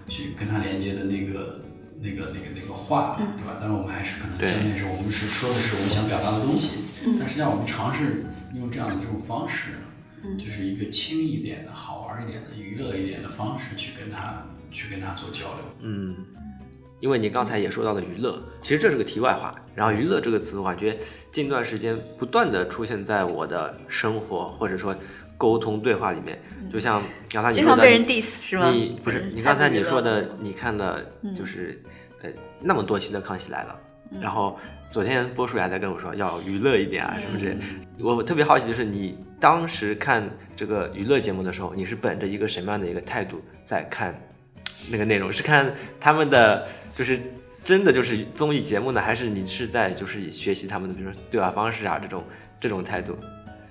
[0.08, 1.62] 去跟他连接的那个
[1.99, 3.58] 那个那个那个话，对吧？
[3.60, 4.49] 但是我们还是可能对。
[4.49, 6.78] 相对是我们是说的是我们想表达的东西，
[7.20, 9.72] 但实际上我们尝试用这样的这种方式，
[10.38, 14.41] 就是一个轻一点的、好玩一点的、娱乐一点的方式去跟他
[14.72, 15.66] 去跟他做交流。
[15.82, 16.16] 嗯，
[17.01, 19.53] 因为你刚才也说到了娱乐，其实这是个题外话。
[19.76, 20.97] 然后“娱乐”这个词，我感觉
[21.34, 24.95] 近段时间不断的出现在我的生活或者说
[25.38, 26.41] 沟通对话里面，
[26.72, 28.70] 就像刚才你说的，经常被人 diss 是吗？
[28.70, 31.05] 你不是嗯你刚才你说，的，你看的
[31.36, 31.78] 就是
[32.22, 32.30] 呃
[32.61, 33.78] 那么多期的《康熙来了》，
[34.22, 34.58] 然后
[34.89, 37.58] 昨天波叔也在跟我说要娱乐一点啊，是不是？
[37.99, 44.14] 我特别好奇，就是你当时看这个娱乐节目的时候，你是本着一个什么样的一个态度在看
[44.89, 45.32] 那个内容？
[45.32, 47.20] 是看他们的就是
[47.64, 52.24] 真的就是综艺节目呢，还是你是在就是学习他们的，比如说对话方式啊这种
[52.60, 53.18] 这种态度？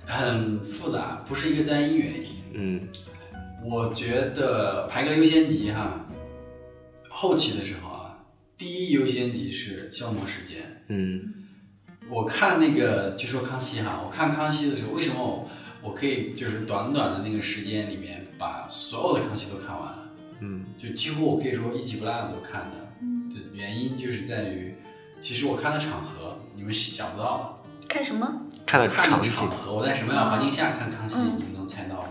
[0.05, 2.27] 很复杂，不是一个单一原因。
[2.53, 2.81] 嗯
[3.63, 5.99] 我觉得排个优先级哈，
[7.09, 7.94] 后期的时候啊，
[8.57, 10.83] 第一优先级是消磨时间。
[10.87, 11.33] 嗯
[12.07, 15.49] 我看那个就说康熙哈，我看康熙的时候，为什么我
[15.81, 22.85] 我可以就是短短的那个时间里面把所有的康熙都看完了，嗯就几乎我可以说一集不落的都看的。
[23.33, 24.75] 的原因就是在于，
[25.19, 27.87] 其实我看的场合你们是想不到的。
[27.87, 28.41] 看什么？
[28.65, 32.09] 看的场合，我在什么样的环境下看康熙，你们能猜到吗？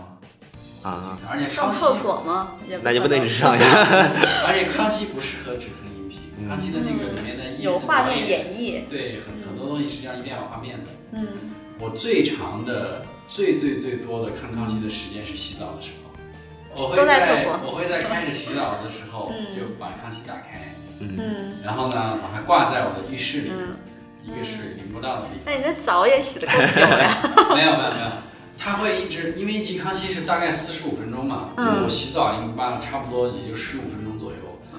[0.83, 2.57] 啊，而且康熙上厕所吗？
[2.69, 3.63] 也那你不能一直上呀。
[4.45, 5.85] 而且康熙不适合只听
[6.47, 8.81] 康熙的那个里面的有画面演，绎。
[8.89, 10.91] 对，很很多东西实际上一定要有画面的。
[11.13, 11.27] 嗯，
[11.79, 19.47] 我最长的、最最最多的看康熙的时间是洗澡的时候，我会都在在我会在开始洗澡的时候嗯。
[19.51, 21.15] 就把康熙打开，嗯。
[21.17, 21.53] 嗯。
[21.63, 23.75] 然后呢把它挂在我的浴室里，嗯，
[24.25, 25.45] 一个水淋不到的地方。
[25.45, 27.17] 那你这澡也洗的够久呀？
[27.55, 28.07] 没有没有没有，
[28.57, 34.04] 他会一直，因为一集康熙是大概四十五分钟嘛，就嗯我洗澡一般差不多也就十五分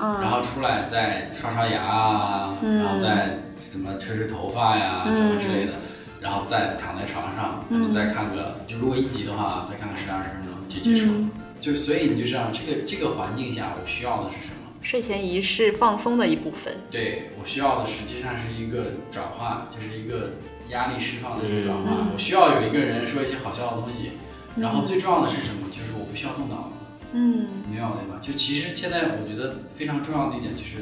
[0.00, 5.72] 嗯然后出来再刷刷牙啊，嗯然后再什么吹吹头发呀、嗯什么之类的，
[6.20, 11.12] 然后再躺在床上，可能再看个，就如果一集的话，再看个十来二十分钟就结束了。
[11.18, 14.56] 嗯就所以你就知道这个这个环境下我需要的是什么。
[14.82, 16.74] 睡前仪式放松的一部分。
[16.90, 20.32] 对我需要的实际上是一个转化，就是一个
[20.68, 21.82] 压力释放的一个转化。
[22.02, 24.12] 嗯我需要有一个人说一些好笑的东西，
[24.56, 25.66] 然后最重要的是什么？
[25.70, 26.82] 就是我不需要动脑子，
[27.16, 28.20] 嗯没有对吧？
[28.20, 30.76] 就其实现在我觉得非常重要的一点就是，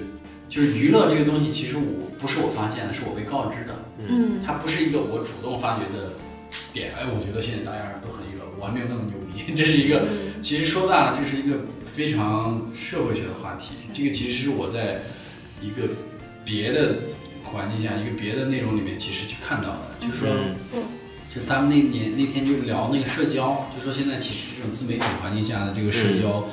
[0.48, 6.14] 就是娱乐这个东西，其实我不是我发现的，是我被告知的，嗯它不是一个我主动发掘的
[6.72, 6.92] 点。
[6.94, 10.08] 哎，我觉得现在大家都很娱乐，我还没有那么牛逼，这是一个。
[10.42, 13.76] 其实说大了，这是一个非常社会学的话题。
[13.92, 15.02] 这个其实是我在
[15.60, 15.88] 一个
[16.44, 16.98] 别的
[17.42, 20.28] 环境下，一个别的内容里面，其实去看到的，就是说，
[20.74, 20.82] 嗯
[21.34, 26.44] 就他们那年那天就聊那个社交，就说现在其实这种自媒体环境下的这个社交，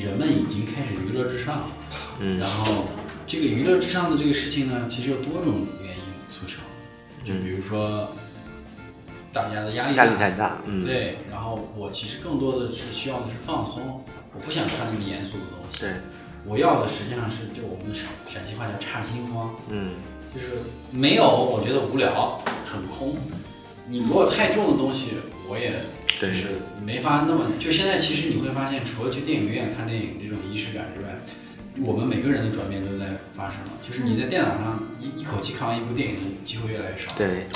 [0.00, 1.66] 人们已经开始娱乐至上了。
[2.20, 2.86] 嗯然后
[3.26, 6.62] 这个娱乐至上的这个事情呢，其实有多种原因促成，
[7.22, 8.08] 就比如说
[9.32, 15.80] 大家的压力压力太大，嗯，对，然后我其实更多的是需要的是放松，我不想看那么严肃的东西。
[15.80, 15.90] 对，
[16.46, 19.94] 我要的实际上是就我们陕陕西话叫差心慌，嗯
[20.32, 20.50] 就是
[20.90, 23.18] 没有我觉得无聊，很空。
[23.86, 25.18] 你如果太重的东西，
[25.48, 25.72] 我也
[26.20, 27.52] 就是没法那么。
[27.58, 31.18] 就现在其实你会发现，除了去电影院看电影这种仪式感之外，
[31.82, 33.72] 我们每个人的转变都在发生了。
[33.82, 37.12] 就是你在电脑上一一口气看完一部电影的机会越来越少。
[37.18, 37.46] 对，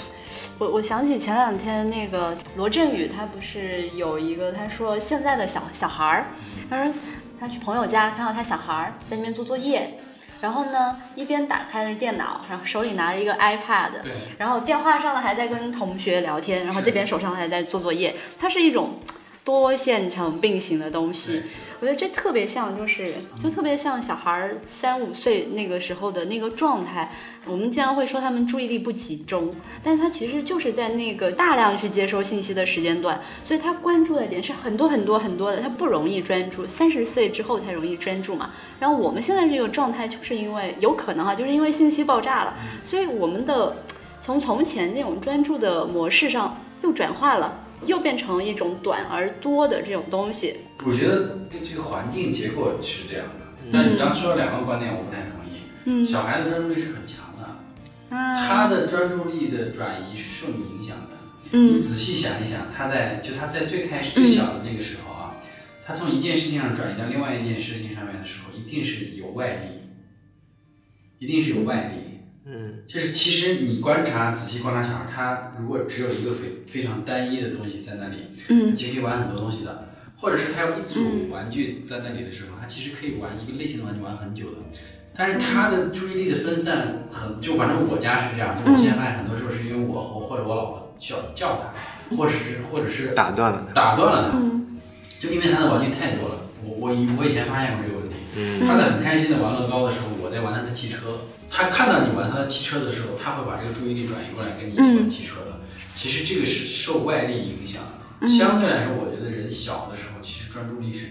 [0.58, 6.26] 我我想起前两天那个罗振宇，他不是有一个他说现在的小小孩儿，
[6.68, 6.92] 他说
[7.40, 9.98] 他去朋友家看到他小孩儿在那边做作业，
[10.40, 13.90] 然后呢一边打开着电脑，然后手里拿着一个 iPad，
[14.38, 18.98] 然后电话上呢还在跟同学聊天，然后这边手上还在做作业，它是一种
[19.48, 21.42] 多线程并行的东西。
[21.80, 27.10] 我觉得这特别像，就是就特别像小孩儿三五岁那个时候的那个状态。
[27.46, 36.66] 我们经常会说他们注意力不集中，但是他其实就是在那个大量去接收信息的时间段，所以他关注的点是很多很多很多的，他不容易专注。
[36.66, 38.50] 三十岁之后才容易专注嘛。
[38.78, 43.74] 然后我们现在这个状态，就是因为有可能哈，就是因为信息爆炸了，所以我们的
[44.20, 50.56] 从从前那种专注的模式上又转化了，又变成一种短而多的这种东西。
[50.84, 55.60] 我觉得这个环境结构是这样的，但你刚说了两个观点，我不太同意。
[55.84, 61.16] 嗯小孩的专注力是很强的，啊，他的专注力的转移是受你影响的。
[61.52, 65.36] 嗯你仔细想一想，他在就他在最开始最小的那个时候啊，
[65.84, 72.17] 他从一件事情上转移到另外一件事情上面的时候，一定是有外力，一定是有外力。
[72.50, 78.16] 嗯就是其实你观察仔细观察小孩，他如果只有一个非非常单一的东西在那里，
[78.48, 79.84] 嗯其实可以玩很多东西的。
[80.16, 84.56] 或者是他有一组玩具在那里的时候，他其实可以玩一个类型的玩具玩很久的。
[85.16, 94.80] 但是他的注意力的分散很，就反正我家是这样，就我现在发现很多时候是因为我或或者我老婆叫叫他，或者是或者是打断了他，打断了他，嗯
[95.20, 96.36] 就因为他的玩具太多了。
[96.68, 101.24] 我我以我以前发现过这个问题，嗯他在很开心的玩乐高的时候，我在玩他的汽车。
[101.50, 105.60] 他看到你玩他的汽车的时候，他会把这个注意力转移过来跟你一起玩汽车的。
[105.96, 107.82] 其实这个是受外力影响
[108.20, 108.28] 的。
[108.28, 111.06] 相对来说，我觉得人小的时候其实专注力是。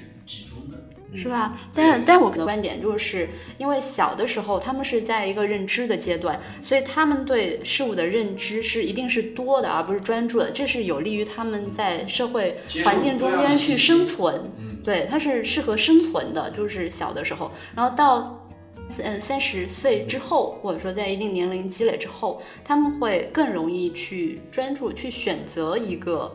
[1.15, 1.57] 是吧？
[1.73, 10.51] 但是，但我的观点就是，因为小的时候他们是在一个认知的阶段，所以他们对事物的认知是一定是多的，而不是专注的。
[10.51, 14.51] 这是有利于他们在社会环境中间去生存。
[14.57, 18.33] 嗯，对，它是适合生存的，就是小的时候，然后到。
[19.03, 26.33] 嗯，三十岁之后，或者说在一定年龄积累之后，他们会更容易去专注，去选择一个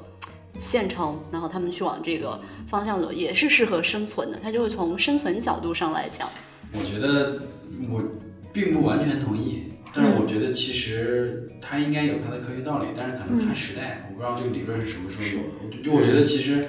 [0.59, 2.39] 县城，然后他们去往这个
[2.73, 4.41] 方向走，也是适合生存的。
[4.43, 6.27] 他就会从生存角度上来讲，
[6.73, 7.43] 我觉得
[7.91, 8.03] 我
[8.51, 15.55] 并不完全同意，但是我觉得其实它应该有它的科学道理，但是可能看时代，我不知道这个理论是什么时候有的。
[15.63, 16.65] 我就就我觉得其实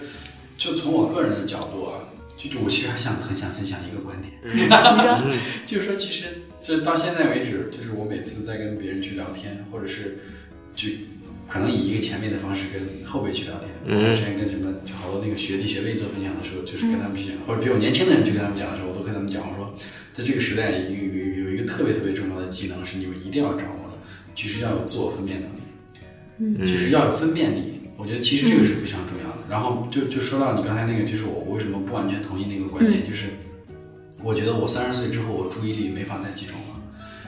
[0.58, 2.04] 就从我个人的角度啊，
[2.36, 4.34] 就就我其实还想很想分享一个观点，
[5.66, 6.26] 就是说其实
[6.62, 10.20] 就到现在为止，就是我每次在跟别人去聊天，或者是
[10.76, 10.90] 就
[11.48, 19.76] 可能以一个前辈的方式跟后辈去聊天，嗯我之前跟什么就好多那个学弟学妹做分享的时候，就是跟他们去讲，或者比我年轻的人去跟他们讲的时候，我都跟他们讲，我说
[20.14, 23.98] 在这个时代有有有一个特别特别重要的技能是你们一定要掌握的，
[24.34, 25.56] 就是要有自我分辨能力。
[26.40, 27.82] 嗯就是要有分辨力。
[27.96, 29.38] 我觉得其实这个是非常重要的。
[29.48, 33.28] 然后就就说到你刚才那个，就是我为什么不完全同意那个观点，就是
[34.24, 36.73] 我觉得我三十岁之后，我注意力没法再集中了。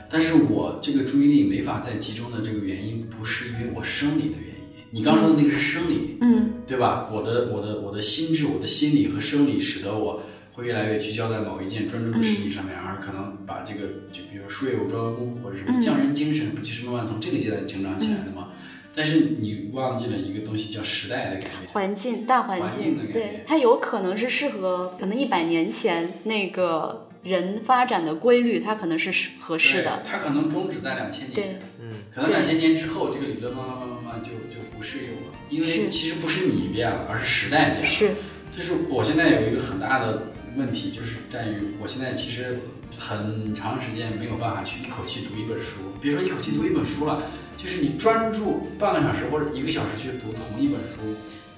[0.09, 4.55] 但是我这个注意力没法再集中的这个原因，不是因为我生理的原因。
[4.91, 7.09] 你刚说的那个是生理，嗯对吧？
[7.11, 10.21] 我的我的我的心智、我的心理和生理，使得我
[10.53, 13.81] 会越来越聚焦在某一件专注的事情上面，而可能把这个
[14.11, 18.49] 就比如术业有专攻或者什么匠人精神，不就是慢慢从这个阶段成长起来的吗？
[18.97, 21.69] 但是你忘记了一个东西叫时代的改变。
[21.73, 30.03] 环境大环环境境的，改对变它有可能是适合，可能一百年前那个人发展的规律，它可能是适合适的。
[30.09, 37.85] 它可能终止在两千对年，嗯可能两千年之后，这个理论慢慢慢慢就就不适用了，因为其实不是你变了，而是时代变了。
[37.85, 38.11] 是，
[38.51, 42.59] 就是我现在有一个很大的问题，就是在于我现在其实
[42.97, 47.23] 很长时间没有办法去一口气读一本书，别说一口气读一本书了，
[47.57, 50.99] 就是你专注半个小时或者一个小时去读同一本书，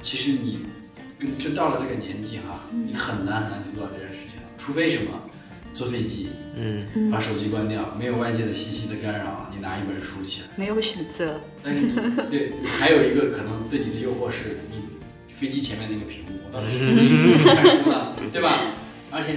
[0.01, 0.65] 其实你
[1.20, 5.30] 跟就到了这个年纪哈，你很难很难去做到这件事情，除非什么，
[5.74, 10.47] 坐飞机，嗯，把手机关掉，没有外界的信息的干扰，你拿一本书起来。
[10.55, 11.39] 没有选择。
[11.63, 11.93] 但是你
[12.30, 14.84] 对你还有一个可能对你的诱惑是你
[15.28, 18.13] 飞机前面那个屏幕，我到底是看书还是看书呢？
[18.34, 18.74] 对吧？
[19.11, 19.36] 而且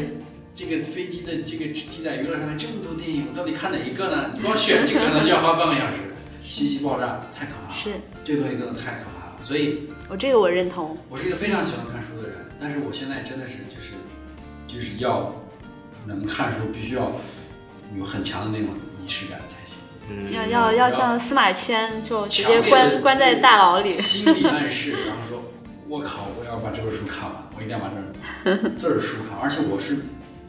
[0.54, 4.32] 这个飞机的这个机载娱乐上面这么多电影，我到底看哪一个呢？
[4.34, 5.98] 你光选这个可能就要花半个小时，
[6.42, 7.76] 信息爆炸太可怕了。
[7.76, 7.90] 是
[8.24, 10.96] 这个东西真的太可怕了，所以我这个我认同。
[11.08, 13.92] 我是一个非常喜欢看书的人，但是我现在真的是就是
[14.66, 15.39] 就是要
[16.06, 17.12] 能看书，必须要
[17.96, 18.74] 有很强的那种
[19.04, 19.78] 仪式感才行。
[20.12, 23.88] 嗯要要要像司马迁，就直接强烈的关关在大牢里。
[23.88, 25.44] 心理暗示，然后说，
[25.86, 27.88] 我靠，我要把这本书看完，我一定要把
[28.44, 29.98] 这本字儿书看完，而且我是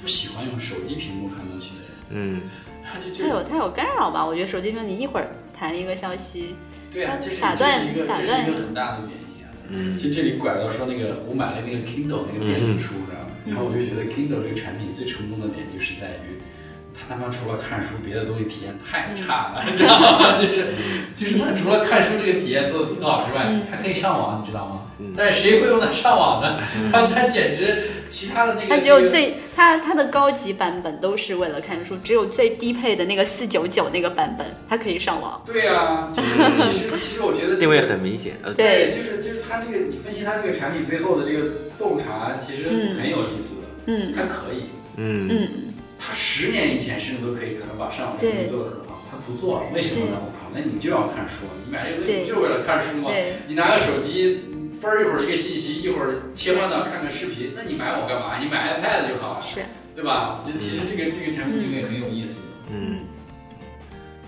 [0.01, 2.41] 不喜欢用手机屏幕看东西的人，嗯，
[2.83, 4.25] 他就这它有它有干扰吧？
[4.25, 6.55] 我觉得手机屏你一会儿弹一个消息，
[6.89, 9.49] 对啊，这是打这是一个这是一个很大的原因啊。
[9.69, 13.30] 嗯其实这里拐到说那个，我买了那个 Kindle 那个电子书，知道吗？
[13.45, 16.50] 然后我就觉得 Kindle 这个产品最成功的点就是在于。
[16.93, 20.37] 它他妈除了看书，别的东西体验太差了，你知道吗？
[20.41, 20.67] 就是，
[21.15, 23.63] 就是他除了看书这个体验做的挺好之外，嗯。
[23.71, 24.81] 还可以上网，你知道吗？
[24.99, 25.13] 嗯。
[25.15, 26.59] 但是谁会用它上网呢？
[26.91, 35.41] 它它简直其他的那个，他只有最他他的高级版本都是为了看书，只有最低配的那个四九九那个版本，它可以上网。
[35.45, 38.89] 对呀、 就是其实其实我觉得、这个、定位很明显，呃，对。
[38.91, 41.47] 就是就是它这个你分析它这个产品背后的这个
[41.79, 42.95] 洞察，其实嗯。
[42.95, 44.13] 很有意思的，嗯。
[44.15, 45.27] 它可以，嗯。
[45.29, 45.70] 嗯，
[46.03, 50.17] 它十年以前甚至都可以可能把上网对功做得很好，他不做，为什么呢？
[50.19, 53.11] 我靠，那你就要看书，你买这个东西不就是为了看书吗？
[53.47, 54.49] 你拿个手机，
[54.81, 58.39] 嘣儿一会儿一个信息，一会儿切换到看看视频，那你买我干嘛？
[58.39, 59.61] 你买 iPad 就好了，是
[59.95, 60.43] 对吧？
[60.43, 62.47] 就其实这个这个产品定位很有意思的。
[62.73, 63.01] 嗯，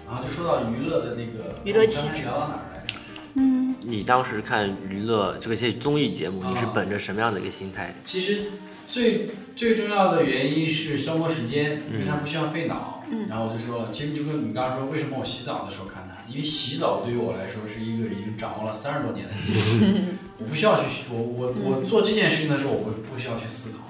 [0.06, 3.00] 然后就说到娱乐的那个我们刚才聊到哪儿来着？
[3.34, 7.96] 嗯，你当时看娱乐这个些综艺节目，你是啊本着什么样的一个心态？
[8.04, 8.52] 其实
[8.94, 13.04] 最最重要的原因是消磨时间，因为它不需要费脑。
[13.10, 16.32] 嗯然后我就说，其实就跟你刚刚说，为什么我洗澡的时候看它？
[16.32, 19.86] 因为洗澡对于我来说是一个已经掌握了三十多年的技术，
[20.38, 23.83] 我不需要去，我我我做这件事情的时候，我不不需要去思考。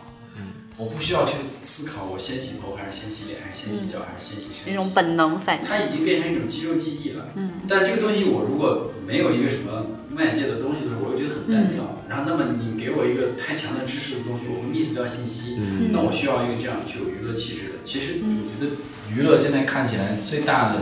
[0.76, 4.72] 我不需要去思考，我先洗头还是先洗脸，还是先洗脚，还是先洗身体。
[4.72, 5.64] 那种本能反应。
[5.68, 7.30] 它已经变成一种肌肉记忆了。
[7.36, 12.02] 嗯，但这个东西我如果没有一个什么外界的东西的时候，我会觉得很单调。
[12.10, 15.58] 然后，那么你给我一个太强的知识的东西，我会 miss 掉信息。
[15.60, 17.74] 嗯那我需要一个这样具有娱乐气质的。
[17.84, 18.76] 其实我觉得
[19.14, 20.82] 娱乐现在看起来最大的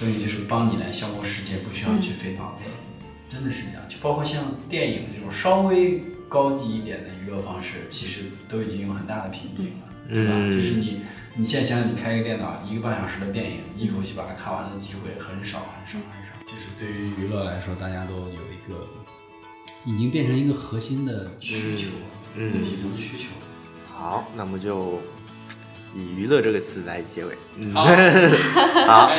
[0.00, 2.70] 东西就是帮你来消磨时间，不需要去费脑子。
[3.28, 10.32] 真的是这样，就包括像电影这种稍微高级一点的娱乐方式，其实都已经有很大的瓶颈了，对吧？
[10.34, 11.00] 嗯就是你，
[11.34, 16.32] 你现在想想，你开一个电脑，一个半小时的电影，一口气把它看完的机会很少很少很少。
[16.46, 18.86] 就是对于娱乐来说，大家都有一个
[19.86, 21.88] 已经变成一个核心的需求，
[22.36, 23.28] 嗯底层需求。
[23.92, 25.00] 好，那么就
[25.94, 27.36] 以娱乐这个词来结尾。
[27.56, 27.84] 嗯，好，
[28.86, 29.10] 好。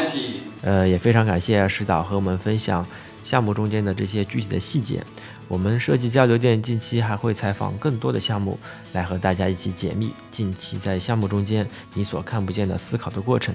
[0.61, 2.85] 呃，也非常感谢石导和我们分享
[3.23, 5.03] 项目中间的这些具体的细节。
[5.49, 8.57] 我们设计交流店近期还会采访更多的项目，
[8.93, 13.53] 来和大家一起解密近期在项目中间你所看不见的思考的过程。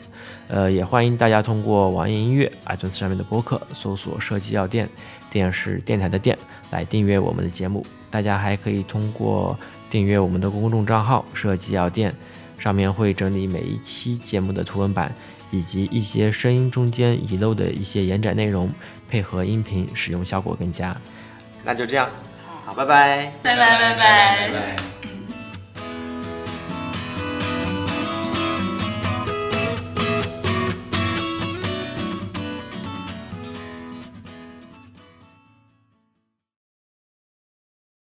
[0.49, 4.89] 呃，也欢迎大家通过网易音乐 iTunes 上面的播客搜索“设计药店”，
[5.31, 6.37] 店是电台的店，
[6.73, 7.87] 来订阅我们的节目。
[8.11, 9.57] 大家还可以通过
[9.89, 12.13] 订阅我们的公众账号“设计药店”，
[12.59, 15.15] 上面会整理每一期节目的图文版。
[15.51, 18.69] 以及一些声音中间遗漏的一些延展内容，
[19.09, 20.97] 配合音频使用效果更佳。
[21.65, 22.11] 那就这样，
[22.65, 23.33] 好，拜拜。
[23.43, 25.04] 拜拜拜拜拜拜。